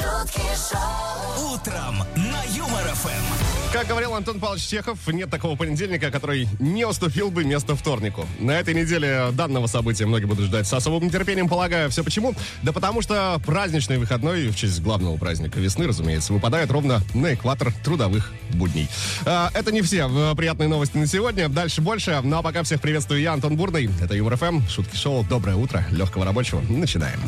шутки 0.00 0.40
шоу, 0.70 1.54
Утром 1.54 1.98
на 2.16 2.42
Юмор 2.56 2.84
ФМ. 2.94 3.70
Как 3.72 3.86
говорил 3.86 4.14
Антон 4.14 4.40
Павлович 4.40 4.66
Чехов, 4.66 4.98
нет 5.08 5.30
такого 5.30 5.56
понедельника, 5.56 6.10
который 6.10 6.48
не 6.58 6.84
уступил 6.84 7.30
бы 7.30 7.44
место 7.44 7.76
вторнику. 7.76 8.26
На 8.40 8.52
этой 8.52 8.74
неделе 8.74 9.28
данного 9.32 9.68
события 9.68 10.06
многие 10.06 10.24
будут 10.24 10.46
ждать 10.46 10.66
с 10.66 10.72
особым 10.72 11.04
нетерпением, 11.04 11.48
полагаю. 11.48 11.88
Все 11.90 12.02
почему? 12.02 12.34
Да 12.62 12.72
потому 12.72 13.00
что 13.00 13.40
праздничный 13.46 13.98
выходной, 13.98 14.48
в 14.48 14.56
честь 14.56 14.82
главного 14.82 15.16
праздника 15.18 15.60
весны, 15.60 15.86
разумеется, 15.86 16.32
выпадает 16.32 16.70
ровно 16.70 17.00
на 17.14 17.34
экватор 17.34 17.72
трудовых 17.84 18.32
будней. 18.54 18.88
А, 19.24 19.50
это 19.54 19.70
не 19.70 19.82
все 19.82 20.08
э, 20.10 20.34
приятные 20.34 20.68
новости 20.68 20.96
на 20.96 21.06
сегодня. 21.06 21.48
Дальше 21.48 21.80
больше. 21.80 22.20
Ну 22.24 22.38
а 22.38 22.42
пока 22.42 22.64
всех 22.64 22.80
приветствую 22.80 23.20
я, 23.20 23.34
Антон 23.34 23.56
Бурный. 23.56 23.88
Это 24.00 24.14
Юмор 24.14 24.36
ФМ, 24.36 24.66
шутки 24.68 24.96
шоу. 24.96 25.24
Доброе 25.24 25.56
утро, 25.56 25.84
легкого 25.90 26.24
рабочего. 26.24 26.60
Начинаем. 26.68 27.20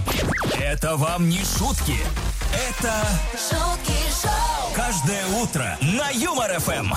Это 0.61 0.96
вам 0.96 1.29
не 1.29 1.39
шутки. 1.39 1.96
Это 2.68 2.94
шутки 3.32 3.93
шоу, 4.22 4.72
каждое 4.75 5.26
утро 5.43 5.76
на 5.80 6.11
Юмор 6.11 6.61
ФМ. 6.61 6.93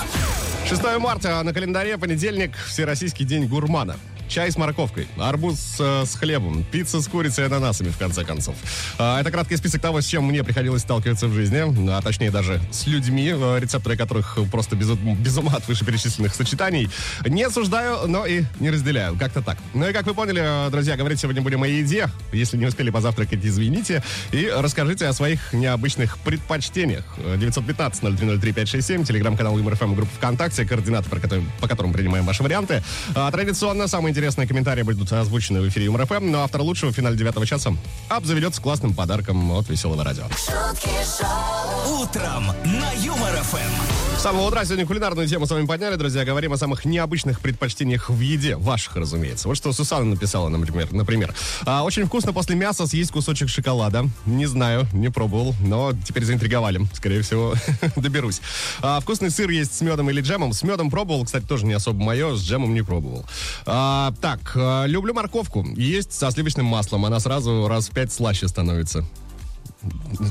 6 0.68 0.98
марта 0.98 1.42
на 1.42 1.52
календаре 1.52 1.98
понедельник, 1.98 2.56
Всероссийский 2.68 3.24
день 3.24 3.48
гурмана. 3.48 3.96
Чай 4.28 4.50
с 4.50 4.56
морковкой, 4.56 5.06
арбуз 5.18 5.76
э, 5.78 6.04
с 6.04 6.14
хлебом, 6.16 6.64
пицца 6.64 7.00
с 7.00 7.08
курицей 7.08 7.44
и 7.44 7.46
ананасами, 7.46 7.90
в 7.90 7.98
конце 7.98 8.24
концов. 8.24 8.56
А, 8.98 9.20
это 9.20 9.30
краткий 9.30 9.56
список 9.56 9.80
того, 9.80 10.00
с 10.00 10.06
чем 10.06 10.24
мне 10.24 10.42
приходилось 10.42 10.82
сталкиваться 10.82 11.28
в 11.28 11.32
жизни, 11.32 11.62
а 11.90 12.02
точнее 12.02 12.30
даже 12.30 12.60
с 12.70 12.86
людьми, 12.86 13.32
э, 13.32 13.58
рецепторы 13.60 13.96
которых 13.96 14.38
просто 14.50 14.74
без, 14.74 14.90
без 14.90 15.36
ума 15.36 15.52
от 15.54 15.68
вышеперечисленных 15.68 16.34
сочетаний. 16.34 16.88
Не 17.24 17.44
осуждаю, 17.44 18.08
но 18.08 18.26
и 18.26 18.42
не 18.58 18.70
разделяю. 18.70 19.16
Как-то 19.16 19.42
так. 19.42 19.58
Ну 19.74 19.88
и 19.88 19.92
как 19.92 20.06
вы 20.06 20.14
поняли, 20.14 20.42
э, 20.42 20.70
друзья, 20.70 20.96
говорить 20.96 21.20
сегодня 21.20 21.42
будем 21.42 21.62
о 21.62 21.68
еде. 21.68 22.08
Если 22.32 22.56
не 22.56 22.66
успели 22.66 22.90
позавтракать, 22.90 23.44
извините. 23.44 24.02
И 24.32 24.50
расскажите 24.52 25.06
о 25.06 25.12
своих 25.12 25.52
необычных 25.52 26.18
предпочтениях. 26.18 27.04
Э, 27.18 27.36
915-0303-567, 27.36 29.04
телеграм-канал 29.04 29.56
ЮморФМ, 29.56 29.94
группа 29.94 30.10
ВКонтакте, 30.16 30.64
координаты, 30.64 31.08
по 31.08 31.20
которым, 31.20 31.50
по 31.60 31.68
которым 31.68 31.92
принимаем 31.92 32.24
ваши 32.24 32.42
варианты. 32.42 32.82
А, 33.14 33.30
традиционно 33.30 33.86
самые 33.86 34.15
интересные 34.16 34.48
комментарии 34.48 34.80
будут 34.80 35.12
озвучены 35.12 35.60
в 35.60 35.68
эфире 35.68 35.84
ЮморФМ, 35.86 36.30
но 36.30 36.42
автор 36.42 36.62
лучшего 36.62 36.90
в 36.90 36.94
финале 36.94 37.18
девятого 37.18 37.44
часа 37.44 37.74
обзаведется 38.08 38.62
классным 38.62 38.94
подарком 38.94 39.50
от 39.52 39.68
Веселого 39.68 40.02
радио. 40.02 40.24
шутки 40.30 40.88
шоу, 41.04 42.00
Утром 42.02 42.46
на 42.64 42.92
Юмор 43.04 43.36
ФМ. 43.42 44.16
С 44.16 44.22
самого 44.22 44.48
утра 44.48 44.64
сегодня 44.64 44.86
кулинарную 44.86 45.28
тему 45.28 45.44
с 45.46 45.50
вами 45.50 45.66
подняли, 45.66 45.96
друзья. 45.96 46.24
Говорим 46.24 46.54
о 46.54 46.56
самых 46.56 46.86
необычных 46.86 47.40
предпочтениях 47.40 48.08
в 48.08 48.18
еде. 48.18 48.56
Ваших, 48.56 48.96
разумеется. 48.96 49.48
Вот 49.48 49.58
что 49.58 49.72
Сусанна 49.74 50.06
написала, 50.06 50.48
например. 50.48 50.90
например. 50.90 51.34
А, 51.66 51.84
очень 51.84 52.06
вкусно 52.06 52.32
после 52.32 52.56
мяса 52.56 52.86
съесть 52.86 53.12
кусочек 53.12 53.50
шоколада. 53.50 54.06
Не 54.24 54.46
знаю, 54.46 54.86
не 54.94 55.10
пробовал, 55.10 55.54
но 55.60 55.92
теперь 56.06 56.24
заинтриговали. 56.24 56.80
Скорее 56.94 57.20
всего, 57.20 57.54
доберусь. 57.96 58.40
А, 58.80 59.00
вкусный 59.00 59.30
сыр 59.30 59.50
есть 59.50 59.76
с 59.76 59.82
медом 59.82 60.08
или 60.08 60.22
джемом. 60.22 60.54
С 60.54 60.62
медом 60.62 60.90
пробовал, 60.90 61.26
кстати, 61.26 61.44
тоже 61.44 61.66
не 61.66 61.74
особо 61.74 62.02
мое, 62.02 62.34
с 62.36 62.40
джемом 62.42 62.72
не 62.72 62.82
пробовал. 62.82 63.26
А, 63.66 64.05
так, 64.12 64.52
а, 64.54 64.84
люблю 64.86 65.14
морковку. 65.14 65.64
Есть 65.76 66.12
со 66.12 66.30
сливочным 66.30 66.66
маслом. 66.66 67.04
Она 67.04 67.20
сразу 67.20 67.68
раз 67.68 67.88
в 67.88 67.92
пять 67.92 68.12
слаще 68.12 68.48
становится. 68.48 69.04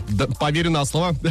Да, 0.10 0.28
поверю 0.28 0.72
на 0.72 0.86
слово. 0.86 1.16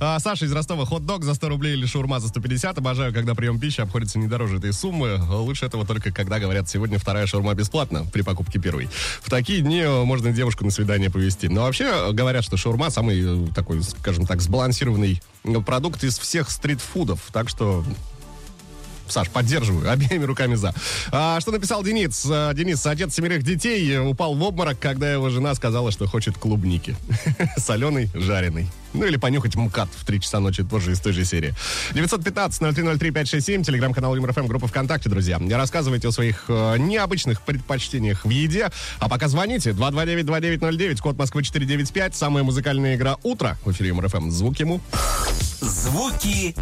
А, 0.00 0.18
Саша 0.18 0.46
из 0.46 0.52
Ростова. 0.52 0.84
Хот-дог 0.84 1.24
за 1.24 1.34
100 1.34 1.48
рублей 1.48 1.74
или 1.74 1.86
шаурма 1.86 2.20
за 2.20 2.28
150. 2.28 2.78
Обожаю, 2.78 3.12
когда 3.12 3.34
прием 3.34 3.58
пищи 3.58 3.80
обходится 3.80 4.18
не 4.18 4.26
дороже 4.26 4.58
этой 4.58 4.72
суммы. 4.72 5.20
Лучше 5.30 5.66
этого 5.66 5.86
только, 5.86 6.12
когда 6.12 6.38
говорят, 6.38 6.68
сегодня 6.68 6.98
вторая 6.98 7.26
шаурма 7.26 7.54
бесплатна 7.54 8.04
при 8.12 8.22
покупке 8.22 8.58
первой. 8.58 8.88
В 9.20 9.30
такие 9.30 9.60
дни 9.60 9.80
э, 9.80 10.04
можно 10.04 10.32
девушку 10.32 10.64
на 10.64 10.70
свидание 10.70 11.10
повезти. 11.10 11.48
Но 11.48 11.62
вообще 11.62 11.84
э, 11.84 12.12
говорят, 12.12 12.44
что 12.44 12.56
шаурма 12.56 12.90
самый 12.90 13.20
э, 13.22 13.46
такой, 13.54 13.82
скажем 13.82 14.26
так, 14.26 14.40
сбалансированный 14.40 15.20
э, 15.44 15.60
продукт 15.60 16.04
из 16.04 16.18
всех 16.18 16.50
стритфудов. 16.50 17.20
Так 17.32 17.48
что 17.48 17.84
Саш, 19.12 19.28
поддерживаю, 19.28 19.90
обеими 19.90 20.24
руками 20.24 20.54
за. 20.54 20.74
А, 21.10 21.38
что 21.40 21.52
написал 21.52 21.84
Денис? 21.84 22.26
А, 22.30 22.54
Денис, 22.54 22.84
отец 22.86 23.14
семерых 23.14 23.42
детей, 23.42 23.92
э, 23.92 24.00
упал 24.00 24.34
в 24.34 24.42
обморок, 24.42 24.78
когда 24.78 25.12
его 25.12 25.28
жена 25.28 25.54
сказала, 25.54 25.92
что 25.92 26.06
хочет 26.06 26.38
клубники. 26.38 26.96
Соленый, 27.58 28.08
жареный. 28.14 28.68
Ну 28.94 29.06
или 29.06 29.16
понюхать 29.16 29.54
МКАД 29.54 29.88
в 29.94 30.04
3 30.04 30.20
часа 30.20 30.40
ночи, 30.40 30.64
тоже 30.64 30.92
из 30.92 31.00
той 31.00 31.12
же 31.12 31.24
серии. 31.24 31.54
915-0303-567, 31.92 33.64
телеграм-канал 33.64 34.14
ЮморФМ, 34.16 34.46
группа 34.46 34.66
ВКонтакте, 34.66 35.08
друзья. 35.08 35.40
Рассказывайте 35.50 36.08
о 36.08 36.12
своих 36.12 36.44
э, 36.48 36.76
необычных 36.78 37.42
предпочтениях 37.42 38.24
в 38.24 38.30
еде. 38.30 38.70
А 38.98 39.08
пока 39.08 39.28
звоните. 39.28 39.70
229-2909, 39.70 40.98
код 40.98 41.18
Москвы 41.18 41.42
495, 41.42 42.14
самая 42.14 42.44
музыкальная 42.44 42.96
игра 42.96 43.16
«Утро» 43.22 43.58
в 43.64 43.72
эфире 43.72 43.88
ЮморФМ. 43.90 44.30
Звуки 44.30 44.58
Му. 44.60 44.80
Звуки 45.60 46.54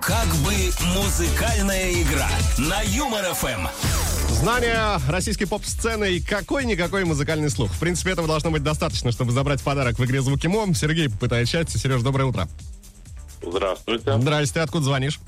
как 0.00 0.26
бы 0.36 0.52
музыкальная 0.94 1.92
игра 1.92 2.28
на 2.58 2.80
Юмор 2.82 3.24
ФМ. 3.34 3.66
Знание 4.30 5.00
российской 5.08 5.46
поп-сцены 5.46 6.14
и 6.14 6.20
какой-никакой 6.20 7.04
музыкальный 7.04 7.50
слух. 7.50 7.72
В 7.72 7.78
принципе, 7.78 8.12
этого 8.12 8.26
должно 8.26 8.50
быть 8.50 8.62
достаточно, 8.62 9.12
чтобы 9.12 9.32
забрать 9.32 9.62
подарок 9.62 9.98
в 9.98 10.04
игре 10.04 10.22
«Звуки 10.22 10.46
Му». 10.46 10.74
Сергей 10.74 11.08
попытает 11.08 11.48
счастье. 11.48 11.78
Сереж, 11.78 12.02
доброе 12.02 12.24
утро. 12.24 12.48
Здравствуйте, 13.42 14.18
Здрасте, 14.18 14.60
откуда 14.60 14.84
звонишь? 14.84 15.20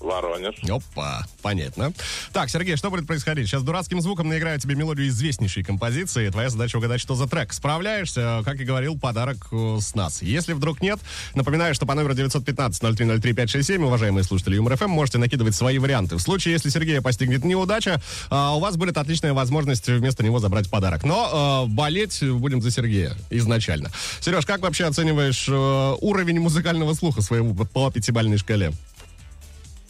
Воронеж. 0.00 0.56
Опа, 0.68 1.26
понятно. 1.42 1.92
Так, 2.32 2.50
Сергей, 2.50 2.76
что 2.76 2.90
будет 2.90 3.06
происходить? 3.06 3.48
Сейчас 3.48 3.62
дурацким 3.62 4.00
звуком 4.00 4.28
наиграю 4.28 4.60
тебе 4.60 4.74
мелодию 4.74 5.08
известнейшей 5.08 5.62
композиции. 5.62 6.28
Твоя 6.30 6.50
задача 6.50 6.76
угадать, 6.76 7.00
что 7.00 7.14
за 7.14 7.26
трек. 7.26 7.52
Справляешься, 7.52 8.42
как 8.44 8.60
и 8.60 8.64
говорил, 8.64 8.98
подарок 8.98 9.48
э, 9.52 9.78
с 9.80 9.94
нас. 9.94 10.22
Если 10.22 10.52
вдруг 10.52 10.82
нет, 10.82 10.98
напоминаю, 11.34 11.74
что 11.74 11.86
по 11.86 11.94
номеру 11.94 12.14
915-0303-567, 12.14 13.84
уважаемые 13.84 14.24
слушатели 14.24 14.56
Юмор 14.56 14.76
ФМ, 14.76 14.90
можете 14.90 15.18
накидывать 15.18 15.54
свои 15.54 15.78
варианты. 15.78 16.16
В 16.16 16.20
случае, 16.20 16.52
если 16.52 16.68
Сергея 16.68 17.00
постигнет 17.00 17.44
неудача, 17.44 18.00
а, 18.30 18.56
у 18.56 18.60
вас 18.60 18.76
будет 18.76 18.98
отличная 18.98 19.32
возможность 19.32 19.86
вместо 19.88 20.22
него 20.22 20.38
забрать 20.38 20.70
подарок. 20.70 21.04
Но 21.04 21.66
э, 21.66 21.72
болеть 21.72 22.22
будем 22.22 22.60
за 22.60 22.70
Сергея 22.70 23.16
изначально. 23.30 23.90
Сереж, 24.20 24.46
как 24.46 24.60
вообще 24.60 24.84
оцениваешь 24.84 25.46
э, 25.48 25.96
уровень 26.00 26.40
музыкального 26.40 26.94
слуха 26.94 27.22
своего 27.22 27.64
по 27.64 27.90
пятибалльной 27.90 28.38
шкале? 28.38 28.72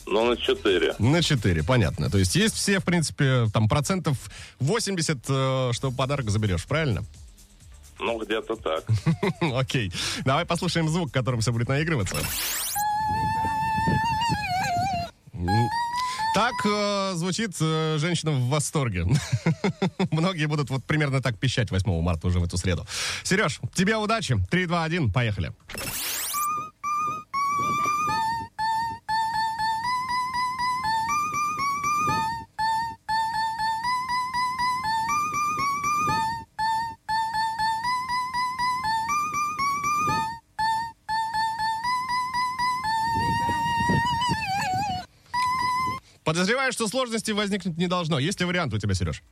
Ну, 0.06 0.24
на 0.24 0.36
4. 0.36 0.94
На 0.98 1.22
4, 1.22 1.64
понятно. 1.64 2.10
То 2.10 2.18
есть 2.18 2.36
есть 2.36 2.54
все, 2.54 2.78
в 2.78 2.84
принципе, 2.84 3.46
там 3.52 3.68
процентов 3.68 4.16
80, 4.60 5.18
э, 5.28 5.70
что 5.72 5.90
подарок 5.90 6.30
заберешь, 6.30 6.64
правильно? 6.64 7.04
Ну, 7.98 8.18
где-то 8.18 8.56
так. 8.56 8.84
Окей. 9.54 9.92
Давай 10.24 10.44
послушаем 10.44 10.88
звук, 10.88 11.12
которым 11.12 11.40
все 11.40 11.52
будет 11.52 11.68
наигрываться. 11.68 12.16
Так 16.34 16.52
э, 16.66 17.12
звучит 17.14 17.52
э, 17.60 17.96
женщина 17.98 18.30
в 18.30 18.48
восторге. 18.48 19.06
Многие 20.10 20.46
будут 20.46 20.68
вот 20.68 20.84
примерно 20.84 21.22
так 21.22 21.38
пищать 21.38 21.70
8 21.70 22.02
марта 22.02 22.26
уже 22.26 22.40
в 22.40 22.44
эту 22.44 22.58
среду. 22.58 22.86
Сереж, 23.22 23.58
тебе 23.74 23.96
удачи. 23.96 24.36
3, 24.50 24.66
2, 24.66 24.84
1, 24.84 25.12
поехали. 25.12 25.52
Подозреваю, 46.36 46.70
что 46.70 46.86
сложностей 46.86 47.32
возникнуть 47.32 47.78
не 47.78 47.86
должно. 47.86 48.18
Есть 48.18 48.40
ли 48.40 48.46
вариант 48.46 48.74
у 48.74 48.78
тебя, 48.78 48.92
Сереж? 48.92 49.22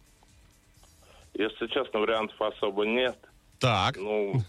Если 1.34 1.66
честно, 1.66 2.00
вариантов 2.00 2.40
особо 2.40 2.86
нет. 2.86 3.14
Так. 3.58 3.98
Ну, 3.98 4.42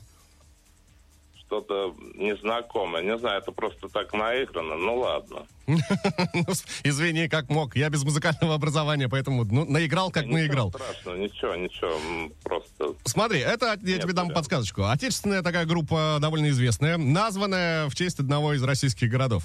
что-то 1.41 1.93
незнакомое. 2.15 3.03
Не 3.03 3.17
знаю, 3.17 3.41
это 3.41 3.51
просто 3.51 3.89
так 3.89 4.13
наиграно. 4.13 4.75
Ну, 4.77 4.99
ладно. 4.99 5.45
Ну, 5.67 6.45
Извини, 6.85 7.27
как 7.27 7.49
мог. 7.49 7.75
Я 7.75 7.89
без 7.89 8.05
музыкального 8.05 8.53
образования, 8.55 9.09
поэтому 9.09 9.43
ну, 9.43 9.65
наиграл, 9.65 10.09
как 10.09 10.23
Ничего 10.23 10.37
наиграл. 10.37 10.69
страшного, 10.69 11.17
ничего, 11.17 11.55
ничего. 11.55 12.29
Просто 12.41 12.93
Смотри, 13.03 13.39
это 13.39 13.65
я 13.65 13.71
Нет 13.75 14.01
тебе 14.03 14.13
дам 14.13 14.27
вариантов. 14.27 14.35
подсказочку. 14.35 14.83
Отечественная 14.85 15.41
такая 15.41 15.65
группа 15.65 16.19
довольно 16.21 16.49
известная, 16.51 16.95
названная 16.97 17.89
в 17.89 17.95
честь 17.95 18.19
одного 18.19 18.53
из 18.53 18.63
российских 18.63 19.09
городов. 19.09 19.43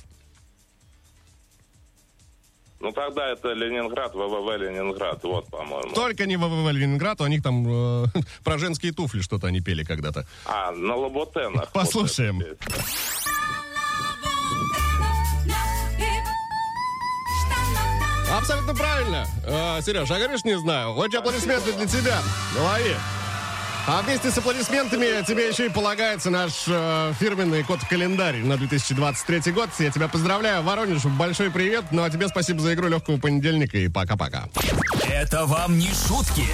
Ну, 2.80 2.92
тогда 2.92 3.28
это 3.28 3.52
Ленинград, 3.52 4.14
ВВВ 4.14 4.56
Ленинград. 4.56 5.22
Вот, 5.22 5.46
по-моему. 5.48 5.92
Только 5.92 6.24
не 6.24 6.36
ВВВ 6.36 6.72
Ленинград, 6.72 7.20
у 7.20 7.26
них 7.26 7.42
там 7.42 8.04
э, 8.04 8.06
про 8.44 8.58
женские 8.58 8.92
туфли 8.92 9.20
что-то 9.20 9.48
они 9.48 9.60
пели 9.60 9.84
когда-то. 9.84 10.26
А, 10.46 10.72
на 10.72 10.96
Лабутенах. 10.96 11.70
Послушаем. 11.72 12.38
Вот. 12.38 12.58
Абсолютно 18.32 18.74
правильно. 18.74 19.26
Э, 19.44 19.82
Сереж, 19.82 20.10
а 20.10 20.18
говоришь, 20.18 20.44
не 20.44 20.58
знаю. 20.58 20.94
Вот 20.94 21.14
аплодисменты 21.14 21.72
для 21.72 21.86
тебя. 21.86 22.18
Лови. 22.56 22.94
А 23.86 24.02
вместе 24.02 24.30
с 24.30 24.38
аплодисментами 24.38 25.24
тебе 25.26 25.48
еще 25.48 25.66
и 25.66 25.68
полагается 25.68 26.30
наш 26.30 26.64
э, 26.66 27.12
фирменный 27.18 27.62
код-календарь 27.62 28.36
на 28.36 28.56
2023 28.56 29.52
год. 29.52 29.70
Я 29.78 29.90
тебя 29.90 30.08
поздравляю, 30.08 30.62
Воронеж, 30.62 31.04
большой 31.04 31.50
привет. 31.50 31.84
Ну 31.90 32.02
а 32.04 32.10
тебе 32.10 32.28
спасибо 32.28 32.60
за 32.60 32.74
игру 32.74 32.88
легкого 32.88 33.18
понедельника 33.18 33.78
и 33.78 33.88
пока-пока. 33.88 34.48
Это 35.08 35.46
вам 35.46 35.78
не 35.78 35.88
шутки. 35.88 36.46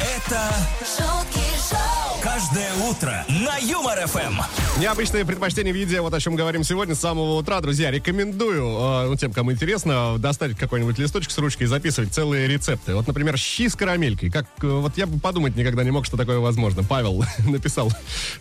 Это 0.00 0.54
шутки 0.80 1.48
шоу, 1.68 1.97
каждое 2.34 2.74
утро 2.90 3.24
на 3.28 3.56
Юмор 3.56 4.06
ФМ. 4.06 4.42
Необычные 4.78 5.24
предпочтения 5.24 5.72
в 5.72 5.76
еде, 5.76 6.02
вот 6.02 6.12
о 6.12 6.20
чем 6.20 6.36
говорим 6.36 6.62
сегодня 6.62 6.94
с 6.94 7.00
самого 7.00 7.38
утра. 7.38 7.60
Друзья, 7.60 7.90
рекомендую, 7.90 8.64
э, 8.64 9.06
ну, 9.06 9.16
тем, 9.16 9.32
кому 9.32 9.50
интересно, 9.50 10.18
достать 10.18 10.54
какой-нибудь 10.54 10.98
листочек 10.98 11.30
с 11.30 11.38
ручкой 11.38 11.62
и 11.62 11.66
записывать 11.66 12.12
целые 12.12 12.46
рецепты. 12.46 12.94
Вот, 12.94 13.06
например, 13.06 13.38
щи 13.38 13.68
с 13.68 13.74
карамелькой. 13.74 14.30
Как, 14.30 14.44
э, 14.62 14.66
вот 14.66 14.98
я 14.98 15.06
бы 15.06 15.18
подумать 15.18 15.56
никогда 15.56 15.82
не 15.82 15.90
мог, 15.90 16.04
что 16.04 16.18
такое 16.18 16.38
возможно. 16.38 16.84
Павел 16.84 17.24
написал. 17.38 17.90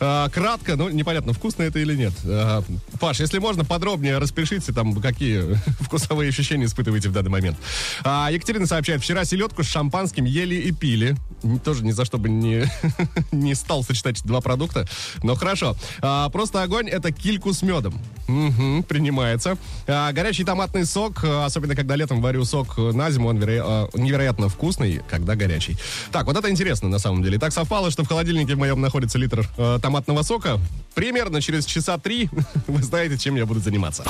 Э, 0.02 0.28
кратко, 0.34 0.76
ну, 0.76 0.90
непонятно, 0.90 1.32
вкусно 1.32 1.64
это 1.64 1.80
или 1.80 1.96
нет. 1.96 2.14
Э, 2.26 2.62
Паш, 3.00 3.22
если 3.22 3.40
можно, 3.40 3.64
подробнее 3.64 4.18
распишите, 4.18 4.74
там, 4.74 4.96
какие 5.02 5.56
вкусовые 5.80 6.30
ощущения 6.30 6.66
испытываете 6.66 7.08
в 7.08 7.14
данный 7.14 7.32
момент. 7.32 7.58
А, 8.04 8.30
Екатерина 8.32 8.68
сообщает, 8.68 9.02
вчера 9.02 9.24
селедку 9.24 9.64
с 9.64 9.68
шампанским 9.68 10.26
ели 10.26 10.56
и 10.56 10.74
пили. 10.74 11.16
Тоже 11.64 11.86
ни 11.86 11.92
за 11.92 12.04
что 12.04 12.18
бы 12.18 12.30
не, 12.30 12.66
не 13.32 13.56
стал 13.56 13.77
сочетать 13.84 14.20
эти 14.20 14.28
два 14.28 14.42
продукта. 14.42 14.88
Но 15.24 15.36
хорошо. 15.36 15.76
А, 16.02 16.30
просто 16.30 16.64
огонь 16.64 16.88
это 16.90 17.12
кильку 17.12 17.54
с 17.54 17.62
медом. 17.62 18.00
Мгм, 18.28 18.84
принимается. 18.84 19.58
А, 19.88 20.12
горячий 20.12 20.44
томатный 20.44 20.86
сок, 20.86 21.24
а, 21.24 21.46
особенно 21.46 21.76
когда 21.76 21.96
летом 21.96 22.22
варю 22.22 22.44
сок 22.46 22.78
на 22.78 23.10
зиму, 23.12 23.30
он 23.30 23.38
веро- 23.38 23.62
а, 23.64 23.90
невероятно 23.98 24.50
вкусный, 24.50 25.02
когда 25.10 25.36
горячий. 25.36 25.78
Так, 26.12 26.26
вот 26.26 26.36
это 26.38 26.50
интересно 26.50 26.90
на 26.90 27.00
самом 27.00 27.24
деле. 27.24 27.38
Так 27.40 27.54
совпало, 27.54 27.92
что 27.92 28.04
в 28.04 28.08
холодильнике 28.08 28.56
в 28.56 28.58
моем 28.58 28.82
находится 28.82 29.18
литр 29.18 29.48
э, 29.58 29.80
томатного 29.82 30.24
сока. 30.24 30.60
Примерно 30.94 31.42
через 31.42 31.66
часа 31.66 31.98
три 31.98 32.30
вы 32.68 32.84
знаете, 32.84 33.18
чем 33.18 33.36
я 33.36 33.46
буду 33.46 33.60
заниматься. 33.60 34.04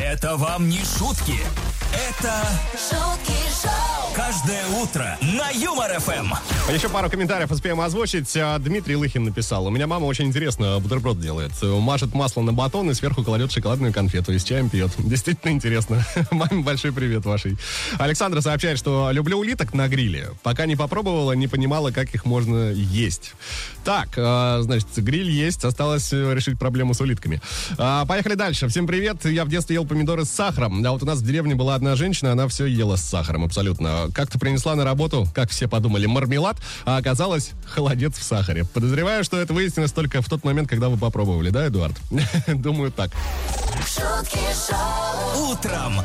Это 0.00 0.36
вам 0.36 0.68
не 0.68 0.78
шутки. 0.78 1.36
Это 1.92 2.46
шутки 2.72 3.32
шоу, 3.62 3.87
каждое 4.14 4.66
утро 4.82 5.18
на 5.20 5.50
Юмор 5.50 5.98
ФМ. 5.98 6.32
Еще 6.72 6.88
пару 6.88 7.10
комментариев 7.10 7.50
успеем 7.50 7.80
озвучить. 7.80 8.36
А, 8.36 8.58
Дмитрий 8.58 8.96
Лыхин 8.96 9.24
написал. 9.24 9.66
У 9.66 9.70
меня 9.70 9.86
мама 9.86 10.04
очень 10.04 10.26
интересно 10.26 10.78
бутерброд 10.80 11.20
делает. 11.20 11.52
Мажет 11.62 12.14
масло 12.14 12.42
на 12.42 12.52
батон 12.52 12.90
и 12.90 12.94
сверху 12.94 13.24
кладет 13.24 13.50
шоколадную 13.50 13.92
конфету 13.92 14.32
и 14.32 14.38
с 14.38 14.44
чаем 14.44 14.68
пьет. 14.68 14.90
Действительно 14.98 15.52
интересно. 15.52 16.04
Маме 16.30 16.62
большой 16.62 16.92
привет 16.92 17.24
вашей. 17.24 17.56
Александра 17.98 18.40
сообщает, 18.40 18.78
что 18.78 19.10
люблю 19.10 19.38
улиток 19.38 19.74
на 19.74 19.88
гриле. 19.88 20.30
Пока 20.42 20.66
не 20.66 20.76
попробовала, 20.76 21.32
не 21.32 21.48
понимала, 21.48 21.90
как 21.90 22.14
их 22.14 22.24
можно 22.24 22.70
есть. 22.70 23.32
Так, 23.84 24.10
а, 24.16 24.60
значит, 24.62 24.88
гриль 24.96 25.30
есть. 25.30 25.64
Осталось 25.64 26.12
э, 26.12 26.34
решить 26.34 26.58
проблему 26.58 26.94
с 26.94 27.00
улитками. 27.00 27.40
А, 27.78 28.04
Поехали 28.04 28.34
дальше. 28.34 28.68
Всем 28.68 28.86
привет. 28.86 29.24
Я 29.24 29.44
в 29.44 29.48
детстве 29.48 29.74
ел 29.74 29.86
помидоры 29.86 30.24
с 30.24 30.30
сахаром. 30.30 30.84
А 30.84 30.92
вот 30.92 31.02
у 31.02 31.06
нас 31.06 31.18
в 31.18 31.26
деревне 31.26 31.54
была 31.54 31.74
одна 31.74 31.96
женщина, 31.96 32.32
она 32.32 32.46
все 32.48 32.66
ела 32.66 32.96
с 32.96 33.02
сахаром 33.02 33.44
абсолютно. 33.44 33.97
Как-то 34.14 34.38
принесла 34.38 34.74
на 34.74 34.84
работу, 34.84 35.26
как 35.34 35.50
все 35.50 35.68
подумали, 35.68 36.06
мармелад, 36.06 36.56
а 36.84 36.96
оказалось 36.96 37.50
холодец 37.64 38.16
в 38.16 38.22
сахаре. 38.22 38.64
Подозреваю, 38.64 39.24
что 39.24 39.38
это 39.38 39.52
выяснилось 39.52 39.92
только 39.92 40.22
в 40.22 40.28
тот 40.28 40.44
момент, 40.44 40.68
когда 40.68 40.88
вы 40.88 40.96
попробовали, 40.96 41.50
да, 41.50 41.66
Эдуард? 41.66 41.96
Думаю, 42.46 42.92
так. 42.92 43.10
шутки 43.86 44.38
шоу, 44.68 45.52
Утром. 45.52 46.02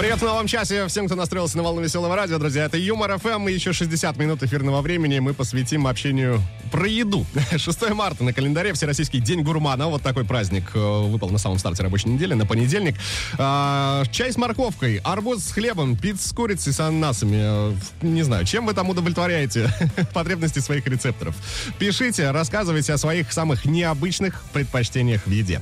Привет 0.00 0.18
в 0.18 0.24
новом 0.24 0.46
часе 0.46 0.86
всем, 0.86 1.04
кто 1.04 1.14
настроился 1.14 1.58
на 1.58 1.62
волну 1.62 1.82
веселого 1.82 2.16
радио, 2.16 2.38
друзья. 2.38 2.64
Это 2.64 2.78
Юмор 2.78 3.18
ФМ, 3.18 3.48
и 3.48 3.52
еще 3.52 3.74
60 3.74 4.16
минут 4.16 4.42
эфирного 4.42 4.80
времени 4.80 5.18
мы 5.18 5.34
посвятим 5.34 5.86
общению 5.86 6.40
про 6.72 6.88
еду. 6.88 7.26
6 7.54 7.90
марта 7.90 8.24
на 8.24 8.32
календаре 8.32 8.72
Всероссийский 8.72 9.20
день 9.20 9.42
гурмана. 9.42 9.88
Вот 9.88 10.00
такой 10.00 10.24
праздник 10.24 10.70
э, 10.72 10.78
выпал 10.78 11.28
на 11.28 11.36
самом 11.36 11.58
старте 11.58 11.82
рабочей 11.82 12.08
недели, 12.08 12.32
на 12.32 12.46
понедельник. 12.46 12.96
А, 13.36 14.04
чай 14.10 14.32
с 14.32 14.38
морковкой, 14.38 15.02
арбуз 15.04 15.44
с 15.44 15.52
хлебом, 15.52 15.98
пиц 15.98 16.28
с 16.28 16.32
курицей 16.32 16.72
с 16.72 16.80
ананасами. 16.80 17.74
Э, 17.74 17.74
Не 18.00 18.22
знаю, 18.22 18.46
чем 18.46 18.64
вы 18.64 18.72
там 18.72 18.88
удовлетворяете 18.88 19.70
потребности 20.14 20.60
своих 20.60 20.86
рецепторов. 20.86 21.34
Пишите, 21.78 22.30
рассказывайте 22.30 22.94
о 22.94 22.96
своих 22.96 23.30
самых 23.34 23.66
необычных 23.66 24.44
предпочтениях 24.54 25.26
в 25.26 25.30
еде. 25.30 25.60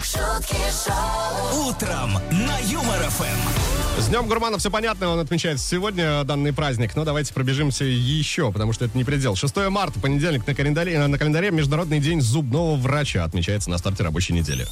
Утром 1.67 2.13
на 2.31 2.57
Юмор 2.71 3.01
ФМ. 3.01 3.78
С 3.99 4.07
Днем 4.09 4.29
Гурмана 4.29 4.59
все 4.59 4.71
понятно, 4.71 5.09
он 5.09 5.19
отмечается 5.19 5.67
сегодня, 5.67 6.23
данный 6.23 6.53
праздник. 6.53 6.95
Но 6.95 7.05
давайте 7.05 7.35
пробежимся 7.35 7.85
еще, 7.85 8.53
потому 8.53 8.73
что 8.73 8.85
это 8.85 8.97
не 8.97 9.03
предел. 9.03 9.35
6 9.35 9.57
марта, 9.71 9.99
понедельник, 9.99 10.47
на 10.47 10.55
календаре, 10.55 11.05
на 11.05 11.19
календаре 11.19 11.51
Международный 11.51 11.99
день 11.99 12.21
зубного 12.21 12.77
врача 12.77 13.25
отмечается 13.25 13.71
на 13.71 13.79
старте 13.79 14.05
рабочей 14.05 14.35
недели. 14.35 14.67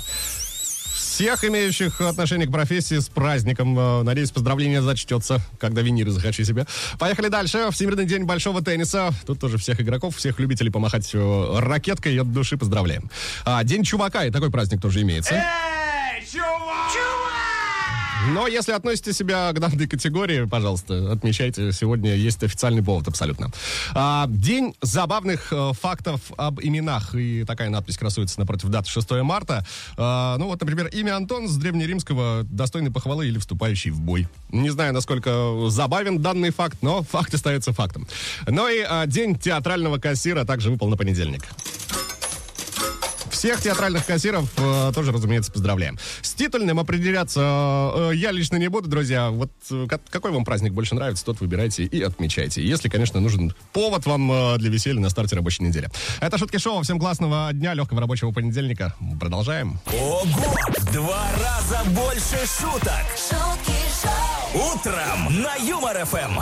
Всех 0.95 1.45
имеющих 1.45 2.01
отношение 2.01 2.47
к 2.47 2.53
профессии 2.53 2.99
с 2.99 3.09
праздником. 3.09 3.77
Э, 3.79 4.03
Надеюсь, 4.03 4.31
поздравление 4.31 4.81
зачтется, 4.81 5.41
когда 5.59 5.83
виниры 5.83 6.13
захочу 6.13 6.45
себе. 6.45 6.67
Поехали 6.99 7.29
дальше. 7.29 7.69
Всемирный 7.73 8.05
день 8.05 8.25
большого 8.25 8.63
тенниса. 8.63 9.11
Тут 9.27 9.41
тоже 9.41 9.59
всех 9.59 9.81
игроков, 9.81 10.15
всех 10.15 10.39
любителей 10.39 10.71
помахать 10.71 11.11
э, 11.15 11.59
ракеткой 11.59 12.17
от 12.21 12.33
души 12.33 12.57
поздравляем. 12.57 13.11
А, 13.45 13.65
день 13.65 13.83
чувака, 13.83 14.25
и 14.25 14.31
такой 14.31 14.53
праздник 14.53 14.81
тоже 14.81 15.03
имеется. 15.03 15.43
Но 18.29 18.49
если 18.49 18.73
относите 18.73 19.13
себя 19.13 19.53
к 19.53 19.61
данной 19.61 19.87
категории, 19.87 20.45
пожалуйста, 20.47 21.13
отмечайте. 21.13 21.73
Сегодня 21.73 22.15
есть 22.15 22.43
официальный 22.43 22.83
повод 22.83 23.07
абсолютно. 23.07 23.51
А, 23.95 24.27
день 24.29 24.75
забавных 24.83 25.53
э, 25.53 25.73
фактов 25.81 26.21
об 26.37 26.61
именах. 26.61 27.15
И 27.15 27.45
такая 27.45 27.71
надпись 27.71 27.97
красуется 27.97 28.41
напротив 28.41 28.69
даты 28.69 28.91
6 28.91 29.11
марта. 29.23 29.65
А, 29.97 30.37
ну 30.39 30.47
вот, 30.47 30.61
например, 30.61 30.89
имя 30.89 31.17
Антон 31.17 31.49
с 31.49 31.57
древнеримского 31.57 32.43
достойный 32.45 32.91
похвалы 32.91 33.29
или 33.29 33.39
вступающий 33.39 33.91
в 33.91 34.01
бой. 34.01 34.27
Не 34.51 34.71
знаю, 34.71 34.93
насколько 34.93 35.69
забавен 35.69 36.21
данный 36.21 36.51
факт, 36.51 36.79
но 36.83 37.03
факт 37.03 37.33
остается 37.33 37.73
фактом. 37.73 38.09
Ну 38.49 38.69
и 38.69 38.81
а, 38.81 39.07
день 39.07 39.39
театрального 39.39 39.99
кассира 39.99 40.45
также 40.45 40.71
выпал 40.71 40.89
на 40.89 40.97
понедельник. 40.97 41.45
Всех 43.37 43.61
театральных 43.61 44.07
кассиров 44.07 44.49
э, 44.57 44.93
тоже, 44.95 45.13
разумеется, 45.13 45.53
поздравляем. 45.53 45.99
С 46.23 46.33
титульным 46.33 46.81
определяться 46.81 47.41
э, 47.95 48.11
я 48.15 48.31
лично 48.31 48.57
не 48.57 48.69
буду, 48.69 48.89
друзья. 48.89 49.29
Вот 49.29 49.51
э, 49.71 49.87
ка- 49.87 50.01
какой 50.09 50.31
вам 50.31 50.47
праздник 50.47 50.73
больше 50.73 50.95
нравится, 50.95 51.23
тот 51.23 51.41
выбирайте 51.41 51.85
и 51.85 52.01
отмечайте. 52.01 52.67
Если, 52.67 52.89
конечно, 52.89 53.21
нужен 53.21 53.55
повод 53.75 54.07
вам 54.07 54.33
э, 54.33 54.57
для 54.57 54.71
веселья 54.71 55.01
на 55.01 55.11
старте 55.11 55.37
рабочей 55.37 55.65
недели. 55.65 55.91
Это 56.21 56.39
Шутки 56.39 56.57
Шоу. 56.57 56.83
Всем 56.83 56.99
классного 56.99 57.51
дня, 57.53 57.75
легкого 57.75 58.01
рабочего 58.01 58.33
понедельника. 58.33 58.95
Продолжаем. 59.21 59.81
Ого! 59.93 60.55
Два 60.95 61.27
раза 61.39 61.85
больше 61.91 62.39
шуток. 62.59 63.05
шутки 63.17 63.77
шоу, 64.03 64.36
Утром 64.55 65.43
на 65.43 65.55
Юмор 65.57 65.97
ФМ. 66.07 66.41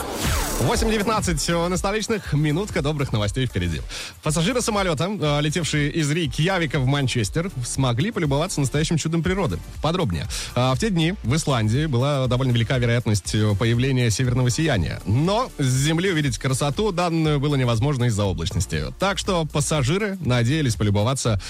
8.19 0.69 1.69
на 1.69 1.77
столичных. 1.77 2.33
Минутка 2.33 2.81
добрых 2.81 3.13
новостей 3.13 3.47
впереди. 3.47 3.81
Пассажиры 4.23 4.61
самолета, 4.61 5.11
э, 5.11 5.41
летевшие 5.41 5.91
из 5.91 6.11
Рейкьявика 6.11 6.79
в 6.79 6.87
Манчестер, 6.87 7.51
смогли 7.67 8.13
полюбоваться 8.13 8.61
настоящим 8.61 8.97
чудом 8.99 9.23
природы. 9.25 9.59
Подробнее. 9.83 10.29
А, 10.55 10.75
В 10.75 10.79
те 10.79 10.91
дни 10.91 11.15
в 11.25 11.35
Исландии 11.35 11.87
была 11.87 12.27
довольно 12.29 12.53
велика 12.53 12.79
вероятность 12.79 13.35
э, 13.35 13.55
появления 13.59 14.11
северного 14.11 14.49
сияния. 14.49 15.01
Но 15.07 15.51
с 15.59 15.65
Земли 15.67 16.13
увидеть 16.13 16.39
красоту 16.39 16.93
данную 16.93 17.41
было 17.41 17.57
невозможно 17.57 18.05
из-за 18.05 18.25
облачности. 18.25 18.85
Так 19.01 19.19
что 19.19 19.45
пассажиры 19.47 20.17
надеялись 20.21 20.77
полюбоваться 20.77 21.41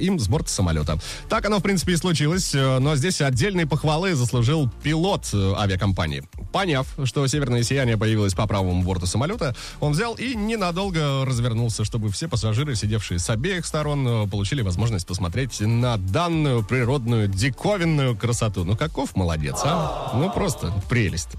им 0.00 0.20
с 0.20 0.28
борта 0.28 0.50
самолета. 0.50 0.98
Так 1.28 1.44
оно, 1.46 1.58
в 1.58 1.62
принципе, 1.62 1.92
и 1.92 1.96
случилось. 1.96 2.54
э, 2.54 2.78
Но 2.78 2.94
здесь 2.96 3.20
отдельные 3.20 3.66
похвалы 3.66 4.14
заслужил 4.14 4.70
пилот 4.84 5.28
э, 5.32 5.54
авиакомпании. 6.02 6.22
Поняв, 6.52 6.86
что 7.04 7.26
северное 7.26 7.62
сияние 7.62 7.96
появилось 7.96 8.34
по 8.34 8.46
правому 8.46 8.82
борту 8.82 9.06
самолета, 9.06 9.54
он 9.80 9.92
взял 9.92 10.14
и 10.14 10.34
ненадолго 10.34 11.24
развернулся, 11.24 11.84
чтобы 11.84 12.10
все 12.10 12.28
пассажиры, 12.28 12.74
сидевшие 12.74 13.18
с 13.18 13.30
обеих 13.30 13.64
сторон, 13.64 14.06
э, 14.06 14.28
получили 14.28 14.62
возможность 14.62 15.06
посмотреть 15.06 15.60
на 15.60 15.96
данную 15.96 16.62
природную 16.62 17.28
диковинную 17.28 18.16
красоту. 18.16 18.64
Ну, 18.64 18.76
каков 18.76 19.16
молодец, 19.16 19.60
а? 19.64 20.12
Ну, 20.14 20.30
просто 20.30 20.72
прелесть. 20.88 21.30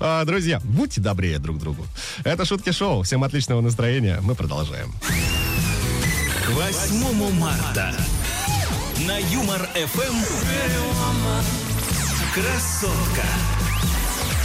А, 0.00 0.24
Друзья, 0.24 0.60
будьте 0.64 1.00
добрее 1.00 1.38
друг 1.38 1.58
другу. 1.58 1.84
Это 2.24 2.44
Шутки 2.44 2.72
Шоу. 2.72 3.02
Всем 3.02 3.24
отличного 3.24 3.60
настроения. 3.60 4.18
Мы 4.22 4.34
продолжаем. 4.34 4.92
К 6.44 6.50
8 6.50 7.38
марта 7.38 7.94
на 9.06 9.18
Юмор 9.18 9.68
ФМ. 9.74 10.16
Красотка. 12.34 13.63